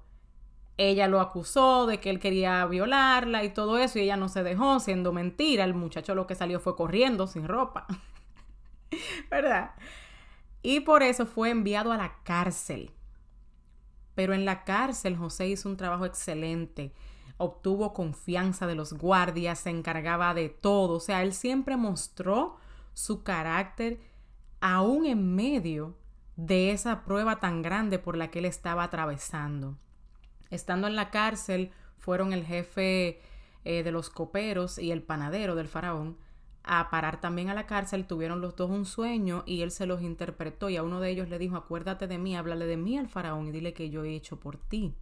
Ella 0.76 1.08
lo 1.08 1.20
acusó 1.20 1.86
de 1.86 2.00
que 2.00 2.10
él 2.10 2.20
quería 2.20 2.66
violarla 2.66 3.44
y 3.44 3.48
todo 3.48 3.78
eso, 3.78 3.98
y 3.98 4.02
ella 4.02 4.18
no 4.18 4.28
se 4.28 4.42
dejó, 4.42 4.78
siendo 4.78 5.10
mentira. 5.10 5.64
El 5.64 5.72
muchacho 5.72 6.14
lo 6.14 6.26
que 6.26 6.34
salió 6.34 6.60
fue 6.60 6.76
corriendo 6.76 7.26
sin 7.26 7.48
ropa. 7.48 7.86
¿Verdad? 9.30 9.70
Y 10.60 10.80
por 10.80 11.02
eso 11.02 11.24
fue 11.24 11.48
enviado 11.48 11.92
a 11.92 11.96
la 11.96 12.18
cárcel. 12.24 12.90
Pero 14.14 14.34
en 14.34 14.44
la 14.44 14.64
cárcel 14.64 15.16
José 15.16 15.48
hizo 15.48 15.70
un 15.70 15.78
trabajo 15.78 16.04
excelente 16.04 16.92
obtuvo 17.36 17.92
confianza 17.92 18.66
de 18.66 18.74
los 18.74 18.92
guardias, 18.92 19.60
se 19.60 19.70
encargaba 19.70 20.34
de 20.34 20.48
todo, 20.48 20.94
o 20.94 21.00
sea, 21.00 21.22
él 21.22 21.32
siempre 21.32 21.76
mostró 21.76 22.56
su 22.92 23.22
carácter 23.22 24.00
aún 24.60 25.06
en 25.06 25.34
medio 25.34 25.96
de 26.36 26.70
esa 26.70 27.04
prueba 27.04 27.40
tan 27.40 27.62
grande 27.62 27.98
por 27.98 28.16
la 28.16 28.30
que 28.30 28.38
él 28.40 28.44
estaba 28.44 28.84
atravesando. 28.84 29.76
Estando 30.50 30.86
en 30.86 30.96
la 30.96 31.10
cárcel, 31.10 31.72
fueron 31.98 32.32
el 32.32 32.44
jefe 32.44 33.20
eh, 33.64 33.82
de 33.82 33.92
los 33.92 34.10
coperos 34.10 34.78
y 34.78 34.90
el 34.90 35.02
panadero 35.02 35.54
del 35.54 35.68
faraón 35.68 36.16
a 36.64 36.88
parar 36.90 37.20
también 37.20 37.50
a 37.50 37.54
la 37.54 37.66
cárcel, 37.66 38.06
tuvieron 38.06 38.40
los 38.40 38.56
dos 38.56 38.70
un 38.70 38.86
sueño 38.86 39.42
y 39.46 39.60
él 39.60 39.70
se 39.70 39.84
los 39.84 40.00
interpretó 40.00 40.70
y 40.70 40.78
a 40.78 40.82
uno 40.82 40.98
de 40.98 41.10
ellos 41.10 41.28
le 41.28 41.38
dijo, 41.38 41.56
acuérdate 41.56 42.06
de 42.06 42.16
mí, 42.16 42.34
háblale 42.34 42.64
de 42.64 42.78
mí 42.78 42.96
al 42.96 43.08
faraón 43.08 43.48
y 43.48 43.52
dile 43.52 43.74
que 43.74 43.90
yo 43.90 44.02
he 44.04 44.14
hecho 44.14 44.40
por 44.40 44.56
ti 44.56 44.94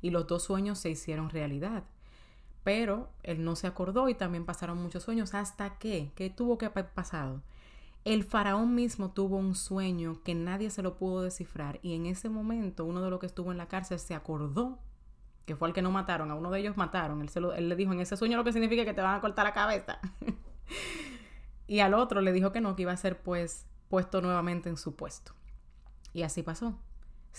y 0.00 0.10
los 0.10 0.26
dos 0.26 0.44
sueños 0.44 0.78
se 0.78 0.90
hicieron 0.90 1.30
realidad. 1.30 1.84
Pero 2.64 3.10
él 3.22 3.44
no 3.44 3.56
se 3.56 3.66
acordó 3.66 4.08
y 4.08 4.14
también 4.14 4.44
pasaron 4.44 4.82
muchos 4.82 5.02
sueños 5.02 5.34
hasta 5.34 5.78
que, 5.78 6.12
¿qué 6.14 6.30
tuvo 6.30 6.58
que 6.58 6.66
haber 6.66 6.90
pasado? 6.90 7.42
El 8.04 8.24
faraón 8.24 8.74
mismo 8.74 9.10
tuvo 9.10 9.36
un 9.36 9.54
sueño 9.54 10.22
que 10.22 10.34
nadie 10.34 10.70
se 10.70 10.82
lo 10.82 10.96
pudo 10.96 11.22
descifrar 11.22 11.78
y 11.82 11.94
en 11.94 12.06
ese 12.06 12.28
momento 12.28 12.84
uno 12.84 13.02
de 13.02 13.10
los 13.10 13.20
que 13.20 13.26
estuvo 13.26 13.52
en 13.52 13.58
la 13.58 13.68
cárcel 13.68 13.98
se 13.98 14.14
acordó 14.14 14.78
que 15.48 15.56
fue 15.56 15.66
el 15.66 15.74
que 15.74 15.80
no 15.80 15.90
mataron, 15.90 16.30
a 16.30 16.34
uno 16.34 16.50
de 16.50 16.60
ellos 16.60 16.76
mataron, 16.76 17.22
él, 17.22 17.30
se 17.30 17.38
él 17.38 17.68
le 17.70 17.74
dijo 17.74 17.92
en 17.94 18.00
ese 18.00 18.18
sueño 18.18 18.36
lo 18.36 18.44
que 18.44 18.52
significa 18.52 18.84
que 18.84 18.92
te 18.92 19.00
van 19.00 19.14
a 19.14 19.20
cortar 19.22 19.46
la 19.46 19.54
cabeza. 19.54 19.98
y 21.66 21.80
al 21.80 21.94
otro 21.94 22.20
le 22.20 22.32
dijo 22.32 22.52
que 22.52 22.60
no, 22.60 22.76
que 22.76 22.82
iba 22.82 22.92
a 22.92 22.96
ser 22.98 23.22
pues 23.22 23.66
puesto 23.88 24.20
nuevamente 24.20 24.68
en 24.68 24.76
su 24.76 24.94
puesto. 24.94 25.32
Y 26.12 26.22
así 26.22 26.42
pasó. 26.42 26.78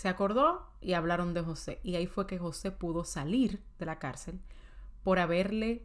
Se 0.00 0.08
acordó 0.08 0.66
y 0.80 0.94
hablaron 0.94 1.34
de 1.34 1.42
José. 1.42 1.78
Y 1.82 1.94
ahí 1.96 2.06
fue 2.06 2.26
que 2.26 2.38
José 2.38 2.70
pudo 2.70 3.04
salir 3.04 3.62
de 3.78 3.84
la 3.84 3.98
cárcel 3.98 4.40
por 5.04 5.18
haberle 5.18 5.84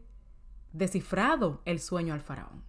descifrado 0.72 1.62
el 1.66 1.82
sueño 1.82 2.14
al 2.14 2.22
faraón. 2.22 2.64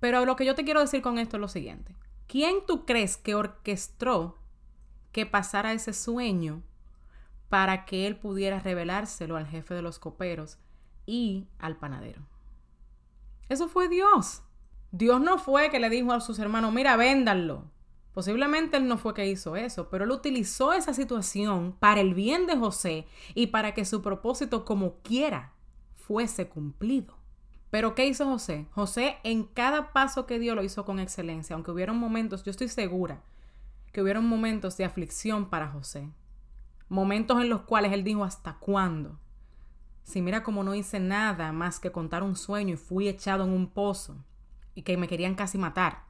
Pero 0.00 0.26
lo 0.26 0.36
que 0.36 0.44
yo 0.44 0.54
te 0.54 0.66
quiero 0.66 0.80
decir 0.80 1.00
con 1.00 1.18
esto 1.18 1.38
es 1.38 1.40
lo 1.40 1.48
siguiente. 1.48 1.96
¿Quién 2.26 2.56
tú 2.66 2.84
crees 2.84 3.16
que 3.16 3.34
orquestó 3.34 4.38
que 5.12 5.24
pasara 5.24 5.72
ese 5.72 5.94
sueño 5.94 6.62
para 7.48 7.86
que 7.86 8.06
él 8.06 8.18
pudiera 8.18 8.60
revelárselo 8.60 9.38
al 9.38 9.46
jefe 9.46 9.72
de 9.72 9.80
los 9.80 9.98
coperos 9.98 10.58
y 11.06 11.48
al 11.58 11.78
panadero? 11.78 12.20
Eso 13.48 13.66
fue 13.70 13.88
Dios. 13.88 14.42
Dios 14.90 15.22
no 15.22 15.38
fue 15.38 15.70
que 15.70 15.80
le 15.80 15.88
dijo 15.88 16.12
a 16.12 16.20
sus 16.20 16.38
hermanos, 16.38 16.70
mira, 16.70 16.98
véndanlo. 16.98 17.64
Posiblemente 18.14 18.76
él 18.76 18.88
no 18.88 18.98
fue 18.98 19.14
que 19.14 19.26
hizo 19.26 19.56
eso, 19.56 19.88
pero 19.88 20.04
él 20.04 20.10
utilizó 20.10 20.72
esa 20.72 20.92
situación 20.92 21.74
para 21.78 22.00
el 22.00 22.14
bien 22.14 22.46
de 22.46 22.56
José 22.56 23.06
y 23.34 23.48
para 23.48 23.72
que 23.72 23.84
su 23.84 24.02
propósito 24.02 24.64
como 24.64 24.96
quiera 25.02 25.52
fuese 25.94 26.48
cumplido. 26.48 27.16
Pero 27.70 27.94
¿qué 27.94 28.06
hizo 28.06 28.26
José? 28.26 28.66
José 28.72 29.16
en 29.24 29.44
cada 29.44 29.94
paso 29.94 30.26
que 30.26 30.38
dio 30.38 30.54
lo 30.54 30.62
hizo 30.62 30.84
con 30.84 31.00
excelencia, 31.00 31.54
aunque 31.54 31.70
hubieron 31.70 31.96
momentos, 31.96 32.44
yo 32.44 32.50
estoy 32.50 32.68
segura 32.68 33.22
que 33.92 34.02
hubieron 34.02 34.26
momentos 34.26 34.76
de 34.76 34.84
aflicción 34.84 35.48
para 35.48 35.68
José. 35.68 36.10
Momentos 36.88 37.40
en 37.40 37.48
los 37.48 37.62
cuales 37.62 37.92
él 37.92 38.04
dijo, 38.04 38.24
¿hasta 38.24 38.58
cuándo? 38.58 39.18
Si 40.04 40.20
mira 40.20 40.42
como 40.42 40.64
no 40.64 40.74
hice 40.74 41.00
nada 41.00 41.52
más 41.52 41.78
que 41.78 41.92
contar 41.92 42.22
un 42.22 42.36
sueño 42.36 42.74
y 42.74 42.78
fui 42.78 43.08
echado 43.08 43.44
en 43.44 43.50
un 43.50 43.68
pozo 43.68 44.16
y 44.74 44.82
que 44.82 44.96
me 44.96 45.08
querían 45.08 45.34
casi 45.34 45.56
matar. 45.56 46.04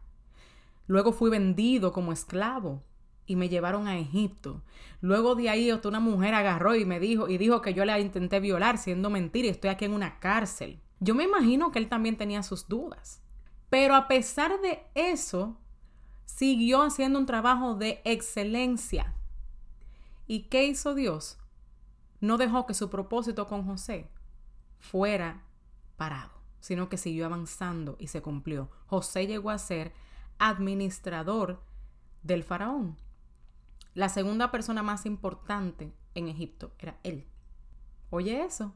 Luego 0.86 1.12
fui 1.12 1.30
vendido 1.30 1.92
como 1.92 2.12
esclavo 2.12 2.82
y 3.26 3.36
me 3.36 3.48
llevaron 3.48 3.88
a 3.88 3.98
Egipto. 3.98 4.62
Luego 5.00 5.34
de 5.34 5.48
ahí 5.48 5.70
otra 5.70 5.88
una 5.88 6.00
mujer 6.00 6.34
agarró 6.34 6.74
y 6.74 6.84
me 6.84 7.00
dijo 7.00 7.28
y 7.28 7.38
dijo 7.38 7.62
que 7.62 7.74
yo 7.74 7.84
la 7.84 8.00
intenté 8.00 8.40
violar 8.40 8.78
siendo 8.78 9.10
mentira 9.10 9.46
y 9.48 9.50
estoy 9.50 9.70
aquí 9.70 9.84
en 9.84 9.94
una 9.94 10.18
cárcel. 10.18 10.80
Yo 11.00 11.14
me 11.14 11.24
imagino 11.24 11.72
que 11.72 11.78
él 11.78 11.88
también 11.88 12.16
tenía 12.16 12.42
sus 12.42 12.68
dudas. 12.68 13.22
Pero 13.70 13.94
a 13.94 14.06
pesar 14.06 14.60
de 14.60 14.82
eso, 14.94 15.56
siguió 16.26 16.82
haciendo 16.82 17.18
un 17.18 17.26
trabajo 17.26 17.74
de 17.74 18.02
excelencia. 18.04 19.14
¿Y 20.26 20.44
qué 20.44 20.64
hizo 20.64 20.94
Dios? 20.94 21.38
No 22.20 22.38
dejó 22.38 22.66
que 22.66 22.74
su 22.74 22.90
propósito 22.90 23.46
con 23.46 23.64
José 23.64 24.08
fuera 24.78 25.42
parado, 25.96 26.32
sino 26.60 26.88
que 26.88 26.98
siguió 26.98 27.26
avanzando 27.26 27.96
y 27.98 28.08
se 28.08 28.22
cumplió. 28.22 28.70
José 28.86 29.26
llegó 29.26 29.50
a 29.50 29.58
ser 29.58 29.92
administrador 30.38 31.62
del 32.22 32.44
faraón. 32.44 32.96
La 33.94 34.08
segunda 34.08 34.50
persona 34.50 34.82
más 34.82 35.06
importante 35.06 35.92
en 36.14 36.28
Egipto 36.28 36.72
era 36.78 36.98
él. 37.02 37.26
Oye 38.10 38.42
eso, 38.44 38.74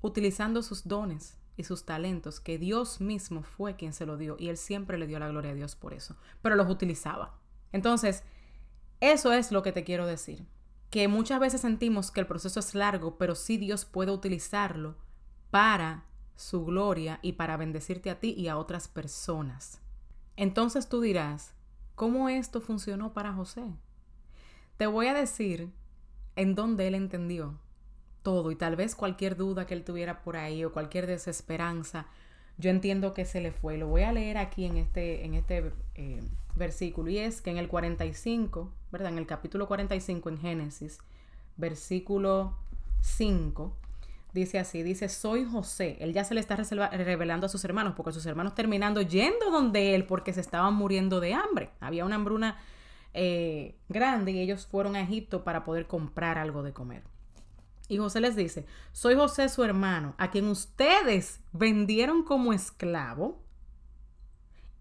utilizando 0.00 0.62
sus 0.62 0.86
dones 0.88 1.38
y 1.56 1.64
sus 1.64 1.84
talentos, 1.84 2.40
que 2.40 2.58
Dios 2.58 3.00
mismo 3.00 3.42
fue 3.42 3.76
quien 3.76 3.92
se 3.92 4.06
lo 4.06 4.16
dio 4.16 4.36
y 4.38 4.48
él 4.48 4.56
siempre 4.56 4.98
le 4.98 5.06
dio 5.06 5.18
la 5.18 5.28
gloria 5.28 5.50
a 5.50 5.54
Dios 5.54 5.76
por 5.76 5.92
eso, 5.92 6.16
pero 6.40 6.56
los 6.56 6.70
utilizaba. 6.70 7.38
Entonces, 7.72 8.24
eso 9.00 9.32
es 9.32 9.52
lo 9.52 9.62
que 9.62 9.72
te 9.72 9.84
quiero 9.84 10.06
decir, 10.06 10.46
que 10.88 11.08
muchas 11.08 11.40
veces 11.40 11.60
sentimos 11.60 12.10
que 12.10 12.20
el 12.20 12.26
proceso 12.26 12.60
es 12.60 12.74
largo, 12.74 13.18
pero 13.18 13.34
sí 13.34 13.56
Dios 13.58 13.84
puede 13.84 14.12
utilizarlo 14.12 14.96
para 15.50 16.06
su 16.36 16.64
gloria 16.64 17.18
y 17.20 17.32
para 17.32 17.56
bendecirte 17.56 18.10
a 18.10 18.20
ti 18.20 18.34
y 18.36 18.48
a 18.48 18.56
otras 18.56 18.88
personas. 18.88 19.81
Entonces 20.36 20.88
tú 20.88 21.00
dirás, 21.00 21.54
¿cómo 21.94 22.28
esto 22.28 22.60
funcionó 22.60 23.12
para 23.12 23.32
José? 23.32 23.64
Te 24.76 24.86
voy 24.86 25.06
a 25.06 25.14
decir 25.14 25.70
en 26.36 26.54
dónde 26.54 26.88
él 26.88 26.94
entendió 26.94 27.58
todo 28.22 28.50
y 28.50 28.56
tal 28.56 28.76
vez 28.76 28.94
cualquier 28.94 29.36
duda 29.36 29.66
que 29.66 29.74
él 29.74 29.84
tuviera 29.84 30.22
por 30.22 30.36
ahí 30.36 30.64
o 30.64 30.72
cualquier 30.72 31.06
desesperanza, 31.06 32.06
yo 32.58 32.70
entiendo 32.70 33.14
que 33.14 33.24
se 33.24 33.40
le 33.40 33.52
fue. 33.52 33.76
Lo 33.78 33.88
voy 33.88 34.02
a 34.02 34.12
leer 34.12 34.38
aquí 34.38 34.64
en 34.64 34.76
este, 34.76 35.24
en 35.24 35.34
este 35.34 35.72
eh, 35.94 36.22
versículo 36.54 37.10
y 37.10 37.18
es 37.18 37.40
que 37.40 37.50
en 37.50 37.58
el 37.58 37.68
45, 37.68 38.72
¿verdad? 38.90 39.12
En 39.12 39.18
el 39.18 39.26
capítulo 39.26 39.66
45 39.66 40.28
en 40.28 40.38
Génesis, 40.38 40.98
versículo 41.56 42.56
5, 43.00 43.76
dice 44.32 44.58
así, 44.58 44.82
dice, 44.82 45.08
soy 45.08 45.44
José. 45.44 45.96
Él 46.00 46.12
ya 46.12 46.24
se 46.24 46.34
le 46.34 46.40
está 46.40 46.56
revelando 46.56 47.46
a 47.46 47.48
sus 47.48 47.64
hermanos, 47.64 47.94
porque 47.96 48.12
sus 48.12 48.26
hermanos 48.26 48.54
terminando 48.54 49.02
yendo 49.02 49.50
donde 49.50 49.94
él 49.94 50.06
porque 50.06 50.32
se 50.32 50.40
estaban 50.40 50.74
muriendo 50.74 51.20
de 51.20 51.34
hambre. 51.34 51.70
Había 51.80 52.04
una 52.04 52.16
hambruna 52.16 52.58
eh, 53.14 53.76
grande 53.88 54.32
y 54.32 54.40
ellos 54.40 54.66
fueron 54.66 54.96
a 54.96 55.02
Egipto 55.02 55.44
para 55.44 55.64
poder 55.64 55.86
comprar 55.86 56.38
algo 56.38 56.62
de 56.62 56.72
comer. 56.72 57.02
Y 57.88 57.98
José 57.98 58.20
les 58.20 58.36
dice, 58.36 58.64
soy 58.92 59.14
José 59.16 59.48
su 59.48 59.64
hermano, 59.64 60.14
a 60.16 60.30
quien 60.30 60.46
ustedes 60.48 61.40
vendieron 61.52 62.22
como 62.22 62.52
esclavo 62.52 63.42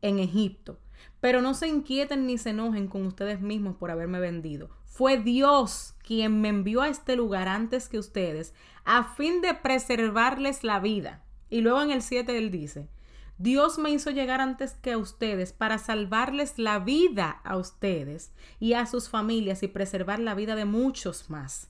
en 0.02 0.20
Egipto. 0.20 0.80
Pero 1.20 1.42
no 1.42 1.54
se 1.54 1.68
inquieten 1.68 2.26
ni 2.26 2.38
se 2.38 2.52
enojen 2.52 2.88
con 2.88 3.06
ustedes 3.06 3.42
mismos 3.42 3.76
por 3.76 3.92
haberme 3.92 4.20
vendido. 4.20 4.70
Fue 4.92 5.18
Dios 5.18 5.96
quien 6.04 6.42
me 6.42 6.50
envió 6.50 6.82
a 6.82 6.90
este 6.90 7.16
lugar 7.16 7.48
antes 7.48 7.88
que 7.88 7.98
ustedes 7.98 8.54
a 8.84 9.06
fin 9.06 9.42
de 9.42 9.54
preservarles 9.54 10.66
la 10.66 10.82
vida. 10.82 11.24
Y 11.50 11.62
luego 11.62 11.82
en 11.82 11.92
el 11.92 12.02
7 12.02 12.38
él 12.38 12.52
dice, 12.52 12.90
Dios 13.38 13.78
me 13.78 13.90
hizo 13.90 14.10
llegar 14.12 14.42
antes 14.42 14.74
que 14.74 14.92
a 14.92 14.98
ustedes 14.98 15.54
para 15.54 15.78
salvarles 15.78 16.58
la 16.58 16.80
vida 16.80 17.40
a 17.46 17.56
ustedes 17.56 18.34
y 18.60 18.74
a 18.74 18.86
sus 18.86 19.08
familias 19.08 19.64
y 19.64 19.70
preservar 19.70 20.20
la 20.20 20.36
vida 20.36 20.56
de 20.56 20.66
muchos 20.66 21.30
más. 21.30 21.70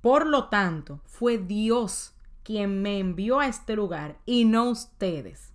Por 0.00 0.26
lo 0.26 0.48
tanto, 0.48 1.00
fue 1.04 1.38
Dios 1.38 2.12
quien 2.42 2.82
me 2.82 2.98
envió 2.98 3.38
a 3.38 3.46
este 3.46 3.76
lugar 3.76 4.18
y 4.26 4.46
no 4.46 4.68
ustedes. 4.68 5.52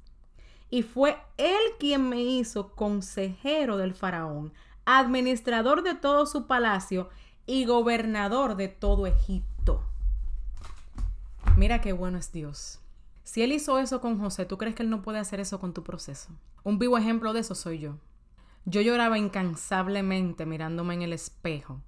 Y 0.69 0.83
fue 0.83 1.17
Él 1.35 1.59
quien 1.79 2.07
me 2.07 2.23
hizo 2.23 2.71
consejero 2.75 3.75
del 3.75 3.93
faraón, 3.93 4.53
administrador 4.87 5.83
de 5.83 5.95
todo 5.95 6.25
su 6.25 6.47
palacio 6.47 7.09
y 7.45 7.65
gobernador 7.65 8.55
de 8.55 8.69
todo 8.69 9.05
Egipto. 9.05 9.83
Mira 11.57 11.81
qué 11.81 11.91
bueno 11.91 12.17
es 12.17 12.31
Dios. 12.31 12.79
Si 13.25 13.43
Él 13.43 13.51
hizo 13.51 13.79
eso 13.79 13.99
con 13.99 14.17
José, 14.17 14.45
¿tú 14.45 14.57
crees 14.57 14.75
que 14.75 14.83
Él 14.83 14.89
no 14.89 15.01
puede 15.01 15.19
hacer 15.19 15.41
eso 15.41 15.59
con 15.59 15.73
tu 15.73 15.83
proceso? 15.83 16.29
Un 16.63 16.79
vivo 16.79 16.97
ejemplo 16.97 17.33
de 17.33 17.41
eso 17.41 17.53
soy 17.53 17.79
yo. 17.79 17.97
Yo 18.63 18.79
lloraba 18.79 19.17
incansablemente 19.17 20.45
mirándome 20.45 20.93
en 20.93 21.01
el 21.01 21.11
espejo 21.13 21.81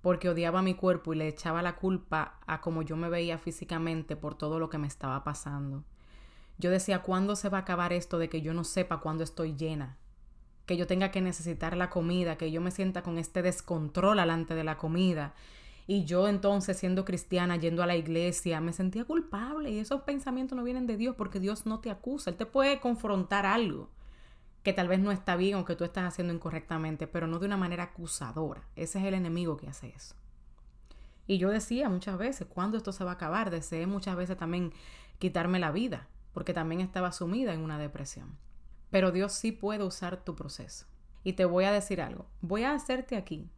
porque 0.00 0.30
odiaba 0.30 0.62
mi 0.62 0.74
cuerpo 0.74 1.12
y 1.12 1.16
le 1.16 1.28
echaba 1.28 1.60
la 1.60 1.76
culpa 1.76 2.40
a 2.46 2.62
cómo 2.62 2.82
yo 2.82 2.96
me 2.96 3.10
veía 3.10 3.38
físicamente 3.38 4.16
por 4.16 4.36
todo 4.36 4.58
lo 4.58 4.70
que 4.70 4.78
me 4.78 4.88
estaba 4.88 5.22
pasando. 5.22 5.84
Yo 6.56 6.70
decía, 6.70 7.02
¿cuándo 7.02 7.36
se 7.36 7.50
va 7.50 7.58
a 7.58 7.60
acabar 7.60 7.92
esto 7.92 8.18
de 8.18 8.28
que 8.28 8.40
yo 8.40 8.54
no 8.54 8.64
sepa 8.64 9.00
cuándo 9.00 9.22
estoy 9.22 9.54
llena? 9.54 9.98
Que 10.72 10.78
yo 10.78 10.86
tenga 10.86 11.10
que 11.10 11.20
necesitar 11.20 11.76
la 11.76 11.90
comida, 11.90 12.38
que 12.38 12.50
yo 12.50 12.62
me 12.62 12.70
sienta 12.70 13.02
con 13.02 13.18
este 13.18 13.42
descontrol 13.42 14.18
alante 14.18 14.54
de 14.54 14.64
la 14.64 14.78
comida. 14.78 15.34
Y 15.86 16.06
yo 16.06 16.28
entonces, 16.28 16.78
siendo 16.78 17.04
cristiana, 17.04 17.56
yendo 17.56 17.82
a 17.82 17.86
la 17.86 17.94
iglesia, 17.94 18.58
me 18.62 18.72
sentía 18.72 19.04
culpable 19.04 19.70
y 19.70 19.80
esos 19.80 20.00
pensamientos 20.00 20.56
no 20.56 20.64
vienen 20.64 20.86
de 20.86 20.96
Dios 20.96 21.14
porque 21.14 21.40
Dios 21.40 21.66
no 21.66 21.80
te 21.80 21.90
acusa, 21.90 22.30
Él 22.30 22.36
te 22.36 22.46
puede 22.46 22.80
confrontar 22.80 23.44
algo 23.44 23.90
que 24.62 24.72
tal 24.72 24.88
vez 24.88 24.98
no 24.98 25.12
está 25.12 25.36
bien 25.36 25.56
o 25.56 25.66
que 25.66 25.76
tú 25.76 25.84
estás 25.84 26.04
haciendo 26.04 26.32
incorrectamente, 26.32 27.06
pero 27.06 27.26
no 27.26 27.38
de 27.38 27.44
una 27.44 27.58
manera 27.58 27.82
acusadora. 27.82 28.62
Ese 28.74 28.98
es 28.98 29.04
el 29.04 29.12
enemigo 29.12 29.58
que 29.58 29.68
hace 29.68 29.90
eso. 29.90 30.14
Y 31.26 31.36
yo 31.36 31.50
decía 31.50 31.90
muchas 31.90 32.16
veces, 32.16 32.46
¿cuándo 32.48 32.78
esto 32.78 32.92
se 32.92 33.04
va 33.04 33.10
a 33.10 33.14
acabar? 33.16 33.50
Deseé 33.50 33.86
muchas 33.86 34.16
veces 34.16 34.38
también 34.38 34.72
quitarme 35.18 35.58
la 35.58 35.70
vida, 35.70 36.08
porque 36.32 36.54
también 36.54 36.80
estaba 36.80 37.12
sumida 37.12 37.52
en 37.52 37.60
una 37.60 37.76
depresión. 37.76 38.38
Pero 38.92 39.10
Dios 39.10 39.32
sí 39.32 39.50
puede 39.50 39.82
usar 39.82 40.22
tu 40.22 40.36
proceso. 40.36 40.86
Y 41.24 41.32
te 41.32 41.46
voy 41.46 41.64
a 41.64 41.72
decir 41.72 42.00
algo. 42.00 42.26
Voy 42.42 42.62
a 42.62 42.74
hacerte 42.74 43.16
aquí 43.16 43.50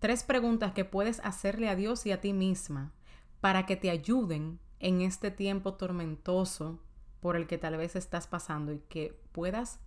tres 0.00 0.22
preguntas 0.22 0.72
que 0.72 0.84
puedes 0.84 1.20
hacerle 1.20 1.68
a 1.68 1.76
Dios 1.76 2.04
y 2.04 2.12
a 2.12 2.20
ti 2.20 2.32
misma 2.32 2.92
para 3.40 3.64
que 3.64 3.76
te 3.76 3.90
ayuden 3.90 4.58
en 4.80 5.00
este 5.00 5.30
tiempo 5.30 5.74
tormentoso 5.74 6.80
por 7.20 7.36
el 7.36 7.46
que 7.46 7.58
tal 7.58 7.76
vez 7.76 7.96
estás 7.96 8.26
pasando 8.26 8.72
y 8.72 8.80
que 8.80 9.18
puedas 9.32 9.80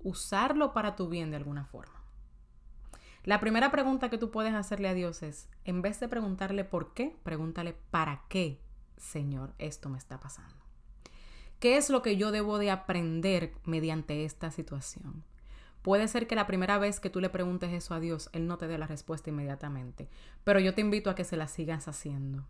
usarlo 0.00 0.72
para 0.72 0.94
tu 0.94 1.08
bien 1.08 1.30
de 1.30 1.36
alguna 1.38 1.64
forma. 1.64 2.04
La 3.24 3.40
primera 3.40 3.70
pregunta 3.70 4.10
que 4.10 4.18
tú 4.18 4.30
puedes 4.30 4.54
hacerle 4.54 4.88
a 4.88 4.94
Dios 4.94 5.22
es, 5.22 5.48
en 5.64 5.82
vez 5.82 5.98
de 5.98 6.08
preguntarle 6.08 6.64
por 6.64 6.92
qué, 6.92 7.16
pregúntale 7.22 7.72
para 7.90 8.24
qué, 8.28 8.60
Señor, 8.96 9.54
esto 9.58 9.88
me 9.88 9.98
está 9.98 10.20
pasando. 10.20 10.63
¿Qué 11.64 11.78
es 11.78 11.88
lo 11.88 12.02
que 12.02 12.18
yo 12.18 12.30
debo 12.30 12.58
de 12.58 12.70
aprender 12.70 13.54
mediante 13.64 14.26
esta 14.26 14.50
situación? 14.50 15.24
Puede 15.80 16.08
ser 16.08 16.26
que 16.26 16.34
la 16.34 16.46
primera 16.46 16.76
vez 16.76 17.00
que 17.00 17.08
tú 17.08 17.22
le 17.22 17.30
preguntes 17.30 17.72
eso 17.72 17.94
a 17.94 18.00
Dios, 18.00 18.28
Él 18.34 18.46
no 18.46 18.58
te 18.58 18.68
dé 18.68 18.76
la 18.76 18.86
respuesta 18.86 19.30
inmediatamente, 19.30 20.10
pero 20.44 20.60
yo 20.60 20.74
te 20.74 20.82
invito 20.82 21.08
a 21.08 21.14
que 21.14 21.24
se 21.24 21.38
la 21.38 21.48
sigas 21.48 21.88
haciendo. 21.88 22.44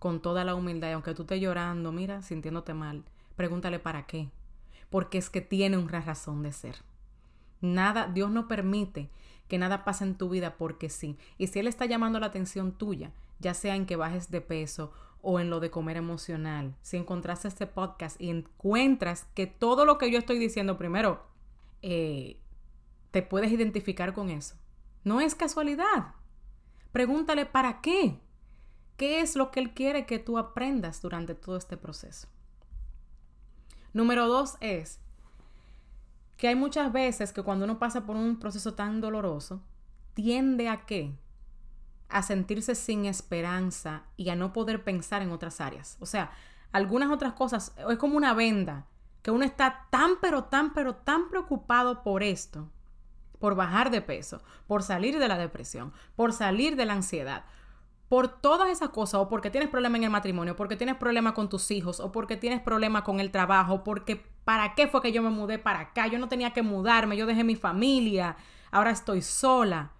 Con 0.00 0.20
toda 0.20 0.42
la 0.42 0.56
humildad, 0.56 0.94
aunque 0.94 1.14
tú 1.14 1.22
estés 1.22 1.40
llorando, 1.40 1.92
mira, 1.92 2.20
sintiéndote 2.22 2.74
mal, 2.74 3.04
pregúntale 3.36 3.78
para 3.78 4.08
qué 4.08 4.30
porque 4.90 5.18
es 5.18 5.30
que 5.30 5.40
tiene 5.40 5.76
una 5.76 6.00
razón 6.00 6.42
de 6.42 6.50
ser. 6.50 6.74
Nada, 7.60 8.08
Dios 8.08 8.32
no 8.32 8.48
permite 8.48 9.10
que 9.46 9.58
nada 9.58 9.84
pase 9.84 10.02
en 10.02 10.16
tu 10.16 10.28
vida 10.28 10.56
porque 10.56 10.90
sí. 10.90 11.16
Y 11.36 11.46
si 11.46 11.60
Él 11.60 11.68
está 11.68 11.86
llamando 11.86 12.18
la 12.18 12.26
atención 12.26 12.72
tuya, 12.72 13.12
ya 13.38 13.54
sea 13.54 13.76
en 13.76 13.86
que 13.86 13.94
bajes 13.94 14.28
de 14.32 14.40
peso 14.40 14.92
o 15.22 15.40
en 15.40 15.50
lo 15.50 15.60
de 15.60 15.70
comer 15.70 15.96
emocional, 15.96 16.74
si 16.82 16.96
encontraste 16.96 17.48
este 17.48 17.66
podcast 17.66 18.20
y 18.20 18.30
encuentras 18.30 19.26
que 19.34 19.46
todo 19.46 19.84
lo 19.84 19.98
que 19.98 20.10
yo 20.10 20.18
estoy 20.18 20.38
diciendo 20.38 20.78
primero, 20.78 21.26
eh, 21.82 22.40
te 23.10 23.22
puedes 23.22 23.50
identificar 23.50 24.14
con 24.14 24.30
eso. 24.30 24.56
No 25.04 25.20
es 25.20 25.34
casualidad. 25.34 26.14
Pregúntale 26.92 27.46
para 27.46 27.80
qué. 27.80 28.20
¿Qué 28.96 29.20
es 29.20 29.36
lo 29.36 29.50
que 29.50 29.60
Él 29.60 29.74
quiere 29.74 30.06
que 30.06 30.18
tú 30.18 30.38
aprendas 30.38 31.00
durante 31.00 31.34
todo 31.34 31.56
este 31.56 31.76
proceso? 31.76 32.28
Número 33.92 34.26
dos 34.26 34.56
es 34.60 35.00
que 36.36 36.48
hay 36.48 36.54
muchas 36.54 36.92
veces 36.92 37.32
que 37.32 37.42
cuando 37.42 37.64
uno 37.64 37.78
pasa 37.78 38.06
por 38.06 38.16
un 38.16 38.38
proceso 38.38 38.74
tan 38.74 39.00
doloroso, 39.00 39.62
tiende 40.14 40.68
a 40.68 40.84
qué? 40.84 41.14
A 42.08 42.22
sentirse 42.22 42.74
sin 42.74 43.04
esperanza 43.04 44.04
y 44.16 44.30
a 44.30 44.36
no 44.36 44.52
poder 44.52 44.84
pensar 44.84 45.22
en 45.22 45.30
otras 45.30 45.60
áreas. 45.60 45.96
O 46.00 46.06
sea, 46.06 46.30
algunas 46.72 47.10
otras 47.10 47.34
cosas, 47.34 47.74
es 47.88 47.98
como 47.98 48.16
una 48.16 48.34
venda, 48.34 48.86
que 49.22 49.30
uno 49.30 49.44
está 49.44 49.86
tan, 49.90 50.12
pero 50.20 50.44
tan, 50.44 50.72
pero 50.72 50.94
tan 50.94 51.28
preocupado 51.28 52.02
por 52.02 52.22
esto, 52.22 52.70
por 53.38 53.54
bajar 53.54 53.90
de 53.90 54.00
peso, 54.00 54.42
por 54.66 54.82
salir 54.82 55.18
de 55.18 55.28
la 55.28 55.38
depresión, 55.38 55.92
por 56.16 56.32
salir 56.32 56.76
de 56.76 56.86
la 56.86 56.94
ansiedad, 56.94 57.44
por 58.08 58.28
todas 58.28 58.70
esas 58.70 58.90
cosas, 58.90 59.20
o 59.20 59.28
porque 59.28 59.50
tienes 59.50 59.68
problema 59.68 59.98
en 59.98 60.04
el 60.04 60.10
matrimonio, 60.10 60.56
porque 60.56 60.76
tienes 60.76 60.96
problema 60.96 61.34
con 61.34 61.48
tus 61.48 61.70
hijos, 61.70 62.00
o 62.00 62.10
porque 62.10 62.36
tienes 62.36 62.60
problema 62.60 63.04
con 63.04 63.20
el 63.20 63.30
trabajo, 63.30 63.84
porque 63.84 64.16
¿para 64.44 64.74
qué 64.74 64.88
fue 64.88 65.02
que 65.02 65.12
yo 65.12 65.22
me 65.22 65.30
mudé 65.30 65.58
para 65.58 65.80
acá? 65.80 66.06
Yo 66.06 66.18
no 66.18 66.28
tenía 66.28 66.52
que 66.52 66.62
mudarme, 66.62 67.16
yo 67.16 67.26
dejé 67.26 67.44
mi 67.44 67.56
familia, 67.56 68.36
ahora 68.70 68.90
estoy 68.90 69.20
sola. 69.20 69.92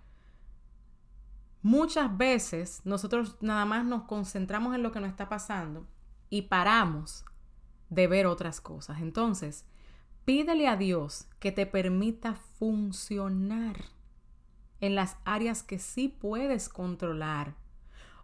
Muchas 1.63 2.17
veces 2.17 2.81
nosotros 2.85 3.37
nada 3.41 3.65
más 3.65 3.85
nos 3.85 4.05
concentramos 4.05 4.75
en 4.75 4.83
lo 4.83 4.93
que 4.93 5.01
nos 5.01 5.11
está 5.11 5.29
pasando 5.29 5.87
y 6.31 6.43
paramos 6.43 7.25
de 7.91 8.07
ver 8.07 8.27
otras 8.27 8.61
cosas. 8.61 9.01
Entonces, 9.01 9.65
pídele 10.25 10.69
a 10.69 10.77
Dios 10.77 11.27
que 11.41 11.53
te 11.53 11.67
permita 11.67 12.35
funcionar 12.35 13.77
en 14.81 14.95
las 14.95 15.17
áreas 15.25 15.63
que 15.63 15.79
sí 15.79 16.09
puedes 16.09 16.69
controlar 16.69 17.57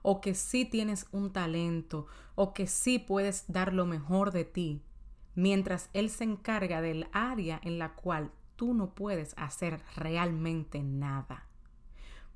o 0.03 0.21
que 0.21 0.35
sí 0.35 0.65
tienes 0.65 1.07
un 1.13 1.33
talento 1.33 2.07
o 2.35 2.53
que 2.53 2.67
sí 2.67 2.99
puedes 2.99 3.51
dar 3.51 3.73
lo 3.73 3.87
mejor 3.87 4.31
de 4.33 4.45
ti, 4.45 4.83
mientras 5.35 5.89
Él 5.93 6.11
se 6.11 6.25
encarga 6.25 6.81
del 6.81 7.09
área 7.13 7.61
en 7.65 7.79
la 7.79 7.95
cual 7.95 8.31
tú 8.55 8.75
no 8.75 8.95
puedes 8.95 9.35
hacer 9.37 9.81
realmente 9.97 10.83
nada. 10.83 11.49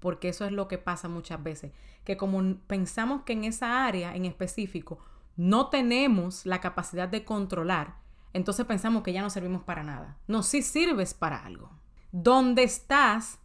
Porque 0.01 0.29
eso 0.29 0.45
es 0.45 0.53
lo 0.53 0.69
que 0.69 0.79
pasa 0.79 1.09
muchas 1.09 1.43
veces, 1.43 1.73
que 2.05 2.17
como 2.17 2.57
pensamos 2.67 3.23
que 3.23 3.33
en 3.33 3.45
esa 3.45 3.85
área 3.85 4.15
en 4.15 4.25
específico 4.25 4.99
no 5.37 5.69
tenemos 5.69 6.47
la 6.47 6.61
capacidad 6.61 7.09
de 7.09 7.25
controlar, 7.25 7.97
entonces 8.33 8.67
pensamos 8.67 9.03
que 9.03 9.13
ya 9.13 9.23
no 9.23 9.31
servimos 9.31 9.63
para 9.63 9.83
nada. 9.83 10.19
No, 10.27 10.43
sí 10.43 10.63
sirves 10.63 11.15
para 11.15 11.45
algo. 11.45 11.71
Donde 12.13 12.63
estás, 12.63 13.39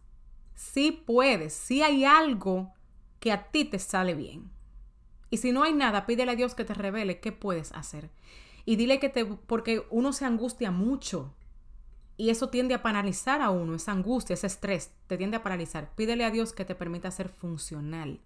sí 0.54 1.02
puedes, 1.06 1.52
sí 1.52 1.82
hay 1.82 2.04
algo 2.04 2.72
que 3.20 3.32
a 3.32 3.50
ti 3.50 3.64
te 3.64 3.78
sale 3.78 4.14
bien. 4.14 4.50
Y 5.30 5.38
si 5.38 5.52
no 5.52 5.62
hay 5.62 5.72
nada, 5.72 6.06
pídele 6.06 6.32
a 6.32 6.36
Dios 6.36 6.54
que 6.54 6.64
te 6.64 6.74
revele 6.74 7.20
qué 7.20 7.32
puedes 7.32 7.72
hacer. 7.72 8.10
Y 8.64 8.76
dile 8.76 9.00
que 9.00 9.08
te, 9.08 9.24
porque 9.24 9.84
uno 9.90 10.12
se 10.12 10.24
angustia 10.24 10.70
mucho. 10.70 11.34
Y 12.16 12.30
eso 12.30 12.48
tiende 12.48 12.74
a 12.74 12.82
paralizar 12.82 13.40
a 13.40 13.50
uno, 13.50 13.74
esa 13.74 13.92
angustia, 13.92 14.34
ese 14.34 14.46
estrés, 14.46 14.92
te 15.06 15.16
tiende 15.16 15.36
a 15.36 15.42
paralizar. 15.42 15.94
Pídele 15.94 16.24
a 16.24 16.30
Dios 16.30 16.52
que 16.52 16.64
te 16.64 16.74
permita 16.74 17.10
ser 17.10 17.28
funcional 17.28 18.20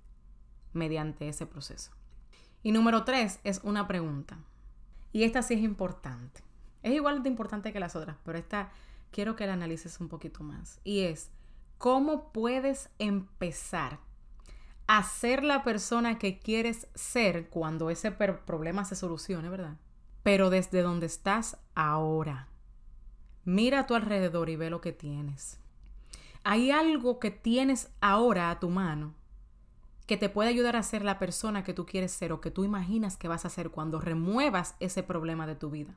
mediante 0.73 1.29
ese 1.29 1.47
proceso. 1.47 1.93
Y 2.63 2.73
número 2.73 3.05
tres 3.05 3.41
es 3.45 3.61
una 3.63 3.89
pregunta. 3.89 4.39
Y 5.13 5.23
esta 5.23 5.43
sí 5.43 5.55
es 5.55 5.61
importante. 5.61 6.43
Es 6.83 6.93
igual 6.93 7.23
de 7.23 7.29
importante 7.29 7.73
que 7.73 7.81
las 7.81 7.97
otras, 7.97 8.17
pero 8.25 8.39
esta 8.39 8.71
quiero 9.11 9.37
que 9.37 9.47
la 9.47 9.55
analices 9.55 10.01
un 10.01 10.09
poquito 10.09 10.43
más. 10.45 10.81
Y 10.85 11.01
es, 11.01 11.31
¿cómo 11.79 12.33
puedes 12.33 12.91
empezar 12.99 14.01
a 14.87 15.03
ser 15.03 15.45
la 15.45 15.63
persona 15.63 16.19
que 16.19 16.39
quieres 16.39 16.89
ser 16.95 17.49
cuando 17.49 17.91
ese 17.91 18.11
problema 18.11 18.85
se 18.85 18.97
solucione, 18.97 19.49
¿verdad? 19.49 19.77
Pero 20.23 20.51
desde 20.51 20.83
donde 20.83 21.07
estás 21.07 21.59
ahora. 21.75 22.49
Mira 23.49 23.81
a 23.81 23.87
tu 23.87 23.95
alrededor 23.95 24.51
y 24.51 24.57
ve 24.57 24.69
lo 24.69 24.83
que 24.83 24.93
tienes. 24.93 25.59
Hay 26.45 26.71
algo 26.71 27.19
que 27.19 27.31
tienes 27.31 27.89
ahora 28.03 28.51
a 28.51 28.61
tu 28.61 28.69
mano 28.69 29.15
que 30.07 30.19
te 30.19 30.29
puede 30.29 30.51
ayudar 30.51 30.77
a 30.77 30.83
ser 30.83 31.03
la 31.03 31.19
persona 31.19 31.65
que 31.65 31.73
tú 31.73 31.87
quieres 31.87 32.13
ser 32.13 32.31
o 32.31 32.43
que 32.43 32.51
tú 32.51 32.65
imaginas 32.65 33.17
que 33.17 33.27
vas 33.27 33.47
a 33.47 33.49
ser 33.49 33.71
cuando 33.71 34.03
remuevas 34.03 34.77
ese 34.81 35.03
problema 35.03 35.47
de 35.47 35.55
tu 35.55 35.71
vida. 35.71 35.95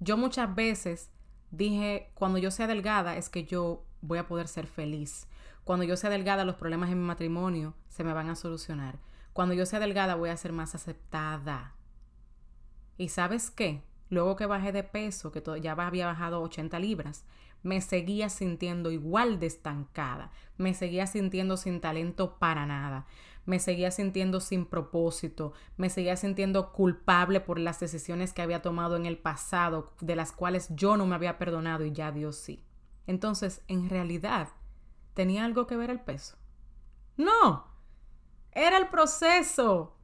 Yo 0.00 0.16
muchas 0.16 0.52
veces 0.52 1.10
dije, 1.52 2.10
cuando 2.14 2.38
yo 2.38 2.50
sea 2.50 2.66
delgada 2.66 3.16
es 3.16 3.28
que 3.28 3.44
yo 3.44 3.84
voy 4.00 4.18
a 4.18 4.26
poder 4.26 4.48
ser 4.48 4.66
feliz. 4.66 5.28
Cuando 5.62 5.84
yo 5.84 5.96
sea 5.96 6.10
delgada, 6.10 6.44
los 6.44 6.56
problemas 6.56 6.90
en 6.90 6.98
mi 6.98 7.06
matrimonio 7.06 7.74
se 7.88 8.02
me 8.02 8.12
van 8.12 8.30
a 8.30 8.34
solucionar. 8.34 8.98
Cuando 9.32 9.54
yo 9.54 9.64
sea 9.64 9.78
delgada, 9.78 10.16
voy 10.16 10.30
a 10.30 10.36
ser 10.36 10.50
más 10.50 10.74
aceptada. 10.74 11.76
¿Y 12.98 13.10
sabes 13.10 13.48
qué? 13.52 13.84
Luego 14.08 14.36
que 14.36 14.46
bajé 14.46 14.72
de 14.72 14.82
peso, 14.82 15.32
que 15.32 15.42
ya 15.60 15.72
había 15.72 16.06
bajado 16.06 16.42
80 16.42 16.78
libras, 16.78 17.24
me 17.62 17.80
seguía 17.80 18.28
sintiendo 18.28 18.90
igual 18.90 19.40
de 19.40 19.46
estancada, 19.46 20.30
me 20.56 20.74
seguía 20.74 21.06
sintiendo 21.06 21.56
sin 21.56 21.80
talento 21.80 22.38
para 22.38 22.66
nada, 22.66 23.06
me 23.44 23.58
seguía 23.58 23.90
sintiendo 23.90 24.40
sin 24.40 24.66
propósito, 24.66 25.52
me 25.76 25.90
seguía 25.90 26.16
sintiendo 26.16 26.72
culpable 26.72 27.40
por 27.40 27.58
las 27.58 27.80
decisiones 27.80 28.32
que 28.32 28.42
había 28.42 28.62
tomado 28.62 28.96
en 28.96 29.06
el 29.06 29.18
pasado, 29.18 29.92
de 30.00 30.16
las 30.16 30.32
cuales 30.32 30.68
yo 30.70 30.96
no 30.96 31.06
me 31.06 31.14
había 31.14 31.38
perdonado 31.38 31.84
y 31.84 31.92
ya 31.92 32.12
Dios 32.12 32.36
sí. 32.36 32.64
Entonces, 33.06 33.62
en 33.68 33.88
realidad, 33.88 34.48
¿Tenía 35.16 35.46
algo 35.46 35.66
que 35.66 35.78
ver 35.78 35.88
el 35.88 36.00
peso? 36.00 36.36
No, 37.16 37.66
era 38.52 38.76
el 38.76 38.88
proceso 38.88 39.96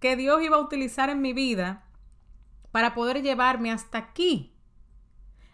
que 0.00 0.16
Dios 0.16 0.42
iba 0.42 0.56
a 0.56 0.60
utilizar 0.60 1.08
en 1.08 1.22
mi 1.22 1.32
vida 1.32 1.85
para 2.72 2.94
poder 2.94 3.22
llevarme 3.22 3.70
hasta 3.72 3.98
aquí. 3.98 4.52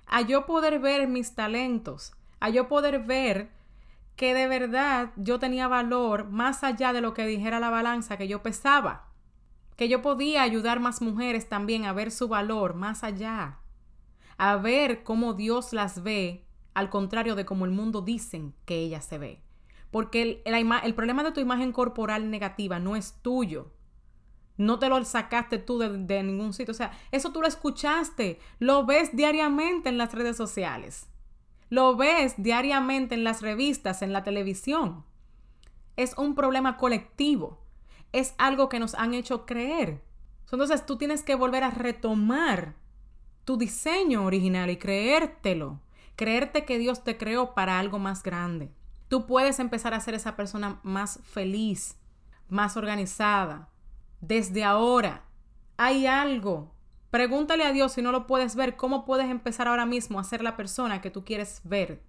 A 0.06 0.20
yo 0.22 0.46
poder 0.46 0.78
ver 0.78 1.08
mis 1.08 1.34
talentos, 1.34 2.12
a 2.40 2.50
yo 2.50 2.68
poder 2.68 3.00
ver 3.00 3.50
que 4.16 4.34
de 4.34 4.46
verdad 4.46 5.12
yo 5.16 5.38
tenía 5.38 5.68
valor 5.68 6.28
más 6.28 6.64
allá 6.64 6.92
de 6.92 7.00
lo 7.00 7.14
que 7.14 7.26
dijera 7.26 7.60
la 7.60 7.70
balanza 7.70 8.16
que 8.16 8.28
yo 8.28 8.42
pesaba. 8.42 9.08
Que 9.76 9.88
yo 9.88 10.02
podía 10.02 10.42
ayudar 10.42 10.80
más 10.80 11.00
mujeres 11.00 11.48
también 11.48 11.86
a 11.86 11.92
ver 11.92 12.10
su 12.10 12.28
valor 12.28 12.74
más 12.74 13.04
allá. 13.04 13.58
A 14.36 14.56
ver 14.56 15.02
cómo 15.02 15.34
Dios 15.34 15.72
las 15.72 16.02
ve 16.02 16.44
al 16.74 16.90
contrario 16.90 17.34
de 17.34 17.44
como 17.44 17.64
el 17.64 17.70
mundo 17.70 18.02
dicen 18.02 18.54
que 18.64 18.76
ella 18.76 19.00
se 19.00 19.18
ve. 19.18 19.42
Porque 19.90 20.42
el, 20.44 20.94
problema 20.94 21.22
de 21.22 21.32
tu 21.32 21.40
imagen 21.40 21.72
corporal 21.72 22.30
negativa 22.30 22.78
no 22.78 22.96
es 22.96 23.20
tuyo. 23.22 23.72
No 24.56 24.78
te 24.78 24.88
lo 24.88 25.02
sacaste 25.04 25.58
tú 25.58 25.78
de, 25.78 26.22
ningún 26.22 26.52
sitio. 26.52 26.72
O 26.72 26.76
sea, 26.76 26.92
eso 27.10 27.32
tú 27.32 27.40
lo 27.40 27.48
escuchaste. 27.48 28.38
Lo 28.58 28.84
ves 28.84 29.16
diariamente 29.16 29.88
en 29.88 29.98
las 29.98 30.12
redes 30.12 30.36
sociales. 30.36 31.08
Lo 31.70 31.96
ves 31.96 32.34
diariamente 32.36 33.14
en 33.14 33.24
las 33.24 33.40
revistas, 33.40 34.02
en 34.02 34.12
la 34.12 34.24
televisión. 34.24 35.04
Es 35.96 36.16
un 36.18 36.34
problema 36.34 36.76
colectivo. 36.76 37.60
Es 38.12 38.34
algo 38.38 38.68
que 38.68 38.78
nos 38.78 38.94
han 38.94 39.14
hecho 39.14 39.46
creer. 39.46 40.02
Entonces 40.50 40.84
tú 40.84 40.96
tienes 40.98 41.22
que 41.22 41.34
volver 41.34 41.64
a 41.64 41.70
retomar 41.70 42.74
tu 43.44 43.56
diseño 43.56 44.24
original 44.24 44.68
y 44.70 44.76
creértelo 44.76 45.80
creerte 46.16 46.64
que 46.64 46.78
Dios 46.78 47.04
te 47.04 47.16
creó 47.16 47.54
para 47.54 47.78
algo 47.78 47.98
más 47.98 48.22
grande. 48.22 48.70
Tú 49.08 49.26
puedes 49.26 49.58
empezar 49.58 49.94
a 49.94 50.00
ser 50.00 50.14
esa 50.14 50.36
persona 50.36 50.80
más 50.82 51.20
feliz, 51.24 51.96
más 52.48 52.76
organizada. 52.76 53.68
Desde 54.22 54.64
ahora 54.64 55.26
hay 55.76 56.06
algo. 56.06 56.74
Pregúntale 57.10 57.64
a 57.64 57.72
Dios 57.72 57.92
si 57.92 58.00
no 58.00 58.10
lo 58.10 58.26
puedes 58.26 58.56
ver, 58.56 58.76
cómo 58.76 59.04
puedes 59.04 59.28
empezar 59.28 59.68
ahora 59.68 59.84
mismo 59.84 60.18
a 60.18 60.24
ser 60.24 60.42
la 60.42 60.56
persona 60.56 61.02
que 61.02 61.10
tú 61.10 61.26
quieres 61.26 61.60
ver. 61.64 62.02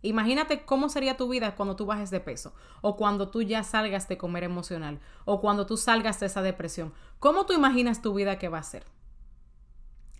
Imagínate 0.00 0.64
cómo 0.64 0.88
sería 0.88 1.18
tu 1.18 1.28
vida 1.28 1.54
cuando 1.56 1.76
tú 1.76 1.84
bajes 1.84 2.10
de 2.10 2.20
peso, 2.20 2.54
o 2.80 2.96
cuando 2.96 3.28
tú 3.28 3.42
ya 3.42 3.62
salgas 3.64 4.08
de 4.08 4.16
comer 4.16 4.44
emocional, 4.44 5.00
o 5.26 5.42
cuando 5.42 5.66
tú 5.66 5.76
salgas 5.76 6.20
de 6.20 6.26
esa 6.26 6.40
depresión. 6.40 6.94
¿Cómo 7.18 7.44
tú 7.44 7.52
imaginas 7.52 8.00
tu 8.00 8.14
vida 8.14 8.38
que 8.38 8.48
va 8.48 8.58
a 8.58 8.62
ser? 8.62 8.86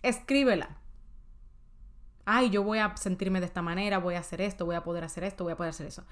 Escríbela 0.03 0.77
ay, 2.31 2.51
yo 2.51 2.61
voy 2.61 2.77
a 2.77 2.95
sentirme 2.95 3.39
de 3.39 3.47
esta 3.47 3.63
manera, 3.63 3.97
voy 3.97 4.13
a 4.13 4.19
hacer 4.19 4.39
esto, 4.39 4.63
voy 4.63 4.75
a 4.75 4.83
poder 4.83 5.03
hacer 5.03 5.23
esto, 5.23 5.45
voy 5.45 5.53
a 5.53 5.57
poder 5.57 5.71
hacer 5.71 5.87
eso. 5.87 6.03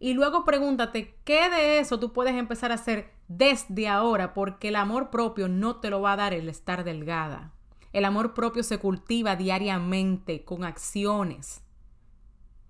Y 0.00 0.14
luego 0.14 0.44
pregúntate, 0.44 1.16
¿qué 1.24 1.50
de 1.50 1.80
eso 1.80 1.98
tú 1.98 2.12
puedes 2.12 2.34
empezar 2.34 2.70
a 2.70 2.76
hacer 2.76 3.12
desde 3.26 3.88
ahora? 3.88 4.32
Porque 4.32 4.68
el 4.68 4.76
amor 4.76 5.10
propio 5.10 5.48
no 5.48 5.76
te 5.76 5.90
lo 5.90 6.00
va 6.00 6.12
a 6.12 6.16
dar 6.16 6.34
el 6.34 6.48
estar 6.48 6.84
delgada. 6.84 7.52
El 7.92 8.04
amor 8.04 8.34
propio 8.34 8.62
se 8.62 8.78
cultiva 8.78 9.34
diariamente 9.34 10.44
con 10.44 10.62
acciones 10.62 11.62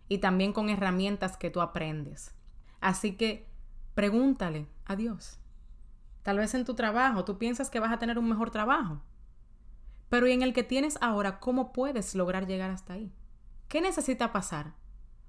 y 0.09 0.19
también 0.19 0.53
con 0.53 0.71
herramientas 0.71 1.37
que 1.37 1.51
tú 1.51 1.61
aprendes. 1.61 2.35
Así 2.81 3.17
que 3.17 3.47
pregúntale 3.95 4.67
a 4.87 4.97
Dios. 4.97 5.39
Tal 6.23 6.39
vez 6.39 6.55
en 6.55 6.65
tu 6.65 6.75
trabajo 6.75 7.25
tú 7.25 7.37
piensas 7.37 7.69
que 7.69 7.81
vas 7.81 7.93
a 7.93 7.99
tener 7.99 8.19
un 8.19 8.29
mejor 8.29 8.51
trabajo. 8.51 9.03
Pero 10.09 10.27
¿y 10.27 10.33
en 10.33 10.43
el 10.43 10.55
que 10.55 10.63
tienes 10.63 10.97
ahora 11.03 11.41
cómo 11.41 11.73
puedes 11.73 12.15
lograr 12.15 12.47
llegar 12.47 12.71
hasta 12.71 12.95
ahí? 12.95 13.13
¿Qué 13.69 13.83
necesita 13.83 14.33
pasar? 14.33 14.73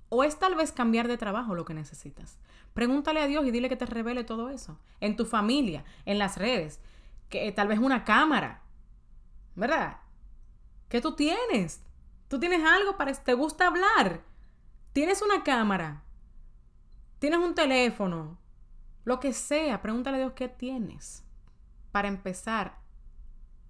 ¿O 0.10 0.24
es 0.24 0.39
tal 0.39 0.56
vez 0.56 0.72
cambiar 0.72 1.08
de 1.08 1.17
trabajo 1.17 1.54
lo 1.56 1.65
que 1.65 1.76
necesitas? 1.76 2.39
Pregúntale 2.74 3.22
a 3.22 3.28
Dios 3.28 3.45
y 3.45 3.52
dile 3.52 3.69
que 3.69 3.76
te 3.76 3.86
revele 3.86 4.24
todo 4.24 4.50
eso. 4.50 4.80
En 5.00 5.15
tu 5.15 5.26
familia, 5.26 5.86
en 6.06 6.17
las 6.17 6.38
redes, 6.38 6.82
que 7.30 7.52
tal 7.52 7.67
vez 7.67 7.80
una 7.80 8.04
cámara. 8.04 8.63
¿Verdad? 9.56 9.98
¿Qué 10.89 11.00
tú 11.00 11.15
tienes? 11.15 11.84
Tú 12.28 12.39
tienes 12.39 12.63
algo 12.63 12.98
para... 12.98 13.13
¿Te 13.13 13.34
gusta 13.34 13.67
hablar? 13.67 14.24
Tienes 14.93 15.22
una 15.22 15.43
cámara. 15.43 16.04
Tienes 17.19 17.39
un 17.39 17.54
teléfono. 17.54 18.39
Lo 19.04 19.19
que 19.19 19.34
sea. 19.34 19.82
Pregúntale 19.82 20.17
a 20.17 20.22
Dios 20.22 20.34
qué 20.34 20.48
tienes. 20.48 21.24
Para 21.91 22.08
empezar 22.08 22.80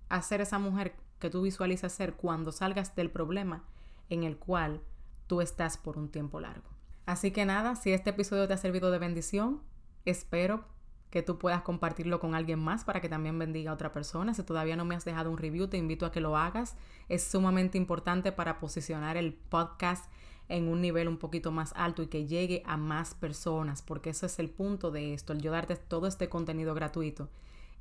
a 0.08 0.21
ser 0.21 0.41
esa 0.41 0.60
mujer 0.60 0.95
que 1.19 1.30
tú 1.30 1.41
visualizas 1.41 1.91
ser 1.91 2.15
cuando 2.15 2.52
salgas 2.52 2.95
del 2.95 3.12
problema 3.12 3.63
en 4.10 4.23
el 4.23 4.38
cual 4.38 4.82
tú 5.30 5.42
estás 5.42 5.78
por 5.78 5.98
un 5.98 6.10
tiempo 6.10 6.39
largo. 6.42 6.68
Así 7.06 7.32
que 7.32 7.46
nada, 7.46 7.76
si 7.76 7.94
este 7.94 8.10
episodio 8.10 8.48
te 8.48 8.56
ha 8.56 8.58
servido 8.58 8.89
de 8.92 8.98
bendición, 8.98 9.62
espero 10.04 10.65
que 11.12 11.22
tú 11.22 11.38
puedas 11.38 11.62
compartirlo 11.62 12.20
con 12.20 12.36
alguien 12.36 12.60
más 12.60 12.84
para 12.84 13.00
que 13.00 13.10
también 13.10 13.38
bendiga 13.38 13.72
a 13.72 13.76
otra 13.76 13.94
persona. 13.94 14.34
Si 14.34 14.44
todavía 14.44 14.76
no 14.76 14.86
me 14.86 14.96
has 14.96 15.06
dejado 15.06 15.32
un 15.32 15.38
review, 15.38 15.68
te 15.68 15.78
invito 15.78 16.06
a 16.06 16.12
que 16.12 16.20
lo 16.20 16.36
hagas. 16.36 16.76
Es 17.10 17.24
sumamente 17.24 17.78
importante 17.78 18.32
para 18.32 18.60
posicionar 18.60 19.18
el 19.18 19.34
podcast 19.34 20.12
en 20.50 20.68
un 20.68 20.82
nivel 20.82 21.08
un 21.08 21.18
poquito 21.18 21.52
más 21.52 21.74
alto 21.76 22.02
y 22.02 22.08
que 22.08 22.26
llegue 22.26 22.63
a 22.65 22.76
más 22.76 23.13
personas, 23.13 23.84
porque 23.84 24.10
eso 24.10 24.26
es 24.26 24.39
el 24.39 24.50
punto 24.50 24.89
de 24.89 25.13
esto, 25.13 25.32
el 25.32 25.42
yo 25.42 25.52
darte 25.52 25.76
todo 25.76 26.08
este 26.08 26.28
contenido 26.28 26.74
gratuito, 26.74 27.30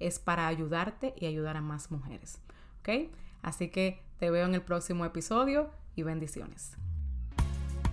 es 0.01 0.19
para 0.19 0.49
ayudarte 0.49 1.15
y 1.17 1.25
ayudar 1.25 1.57
a 1.57 1.63
más 1.63 1.91
mujeres. 1.91 2.41
¿Ok? 2.81 3.11
Así 3.41 3.69
que 3.69 4.03
te 4.19 4.31
veo 4.31 4.45
en 4.45 4.55
el 4.55 4.63
próximo 4.63 5.07
episodio 5.07 5.71
y 5.97 6.03
bendiciones. 6.03 6.77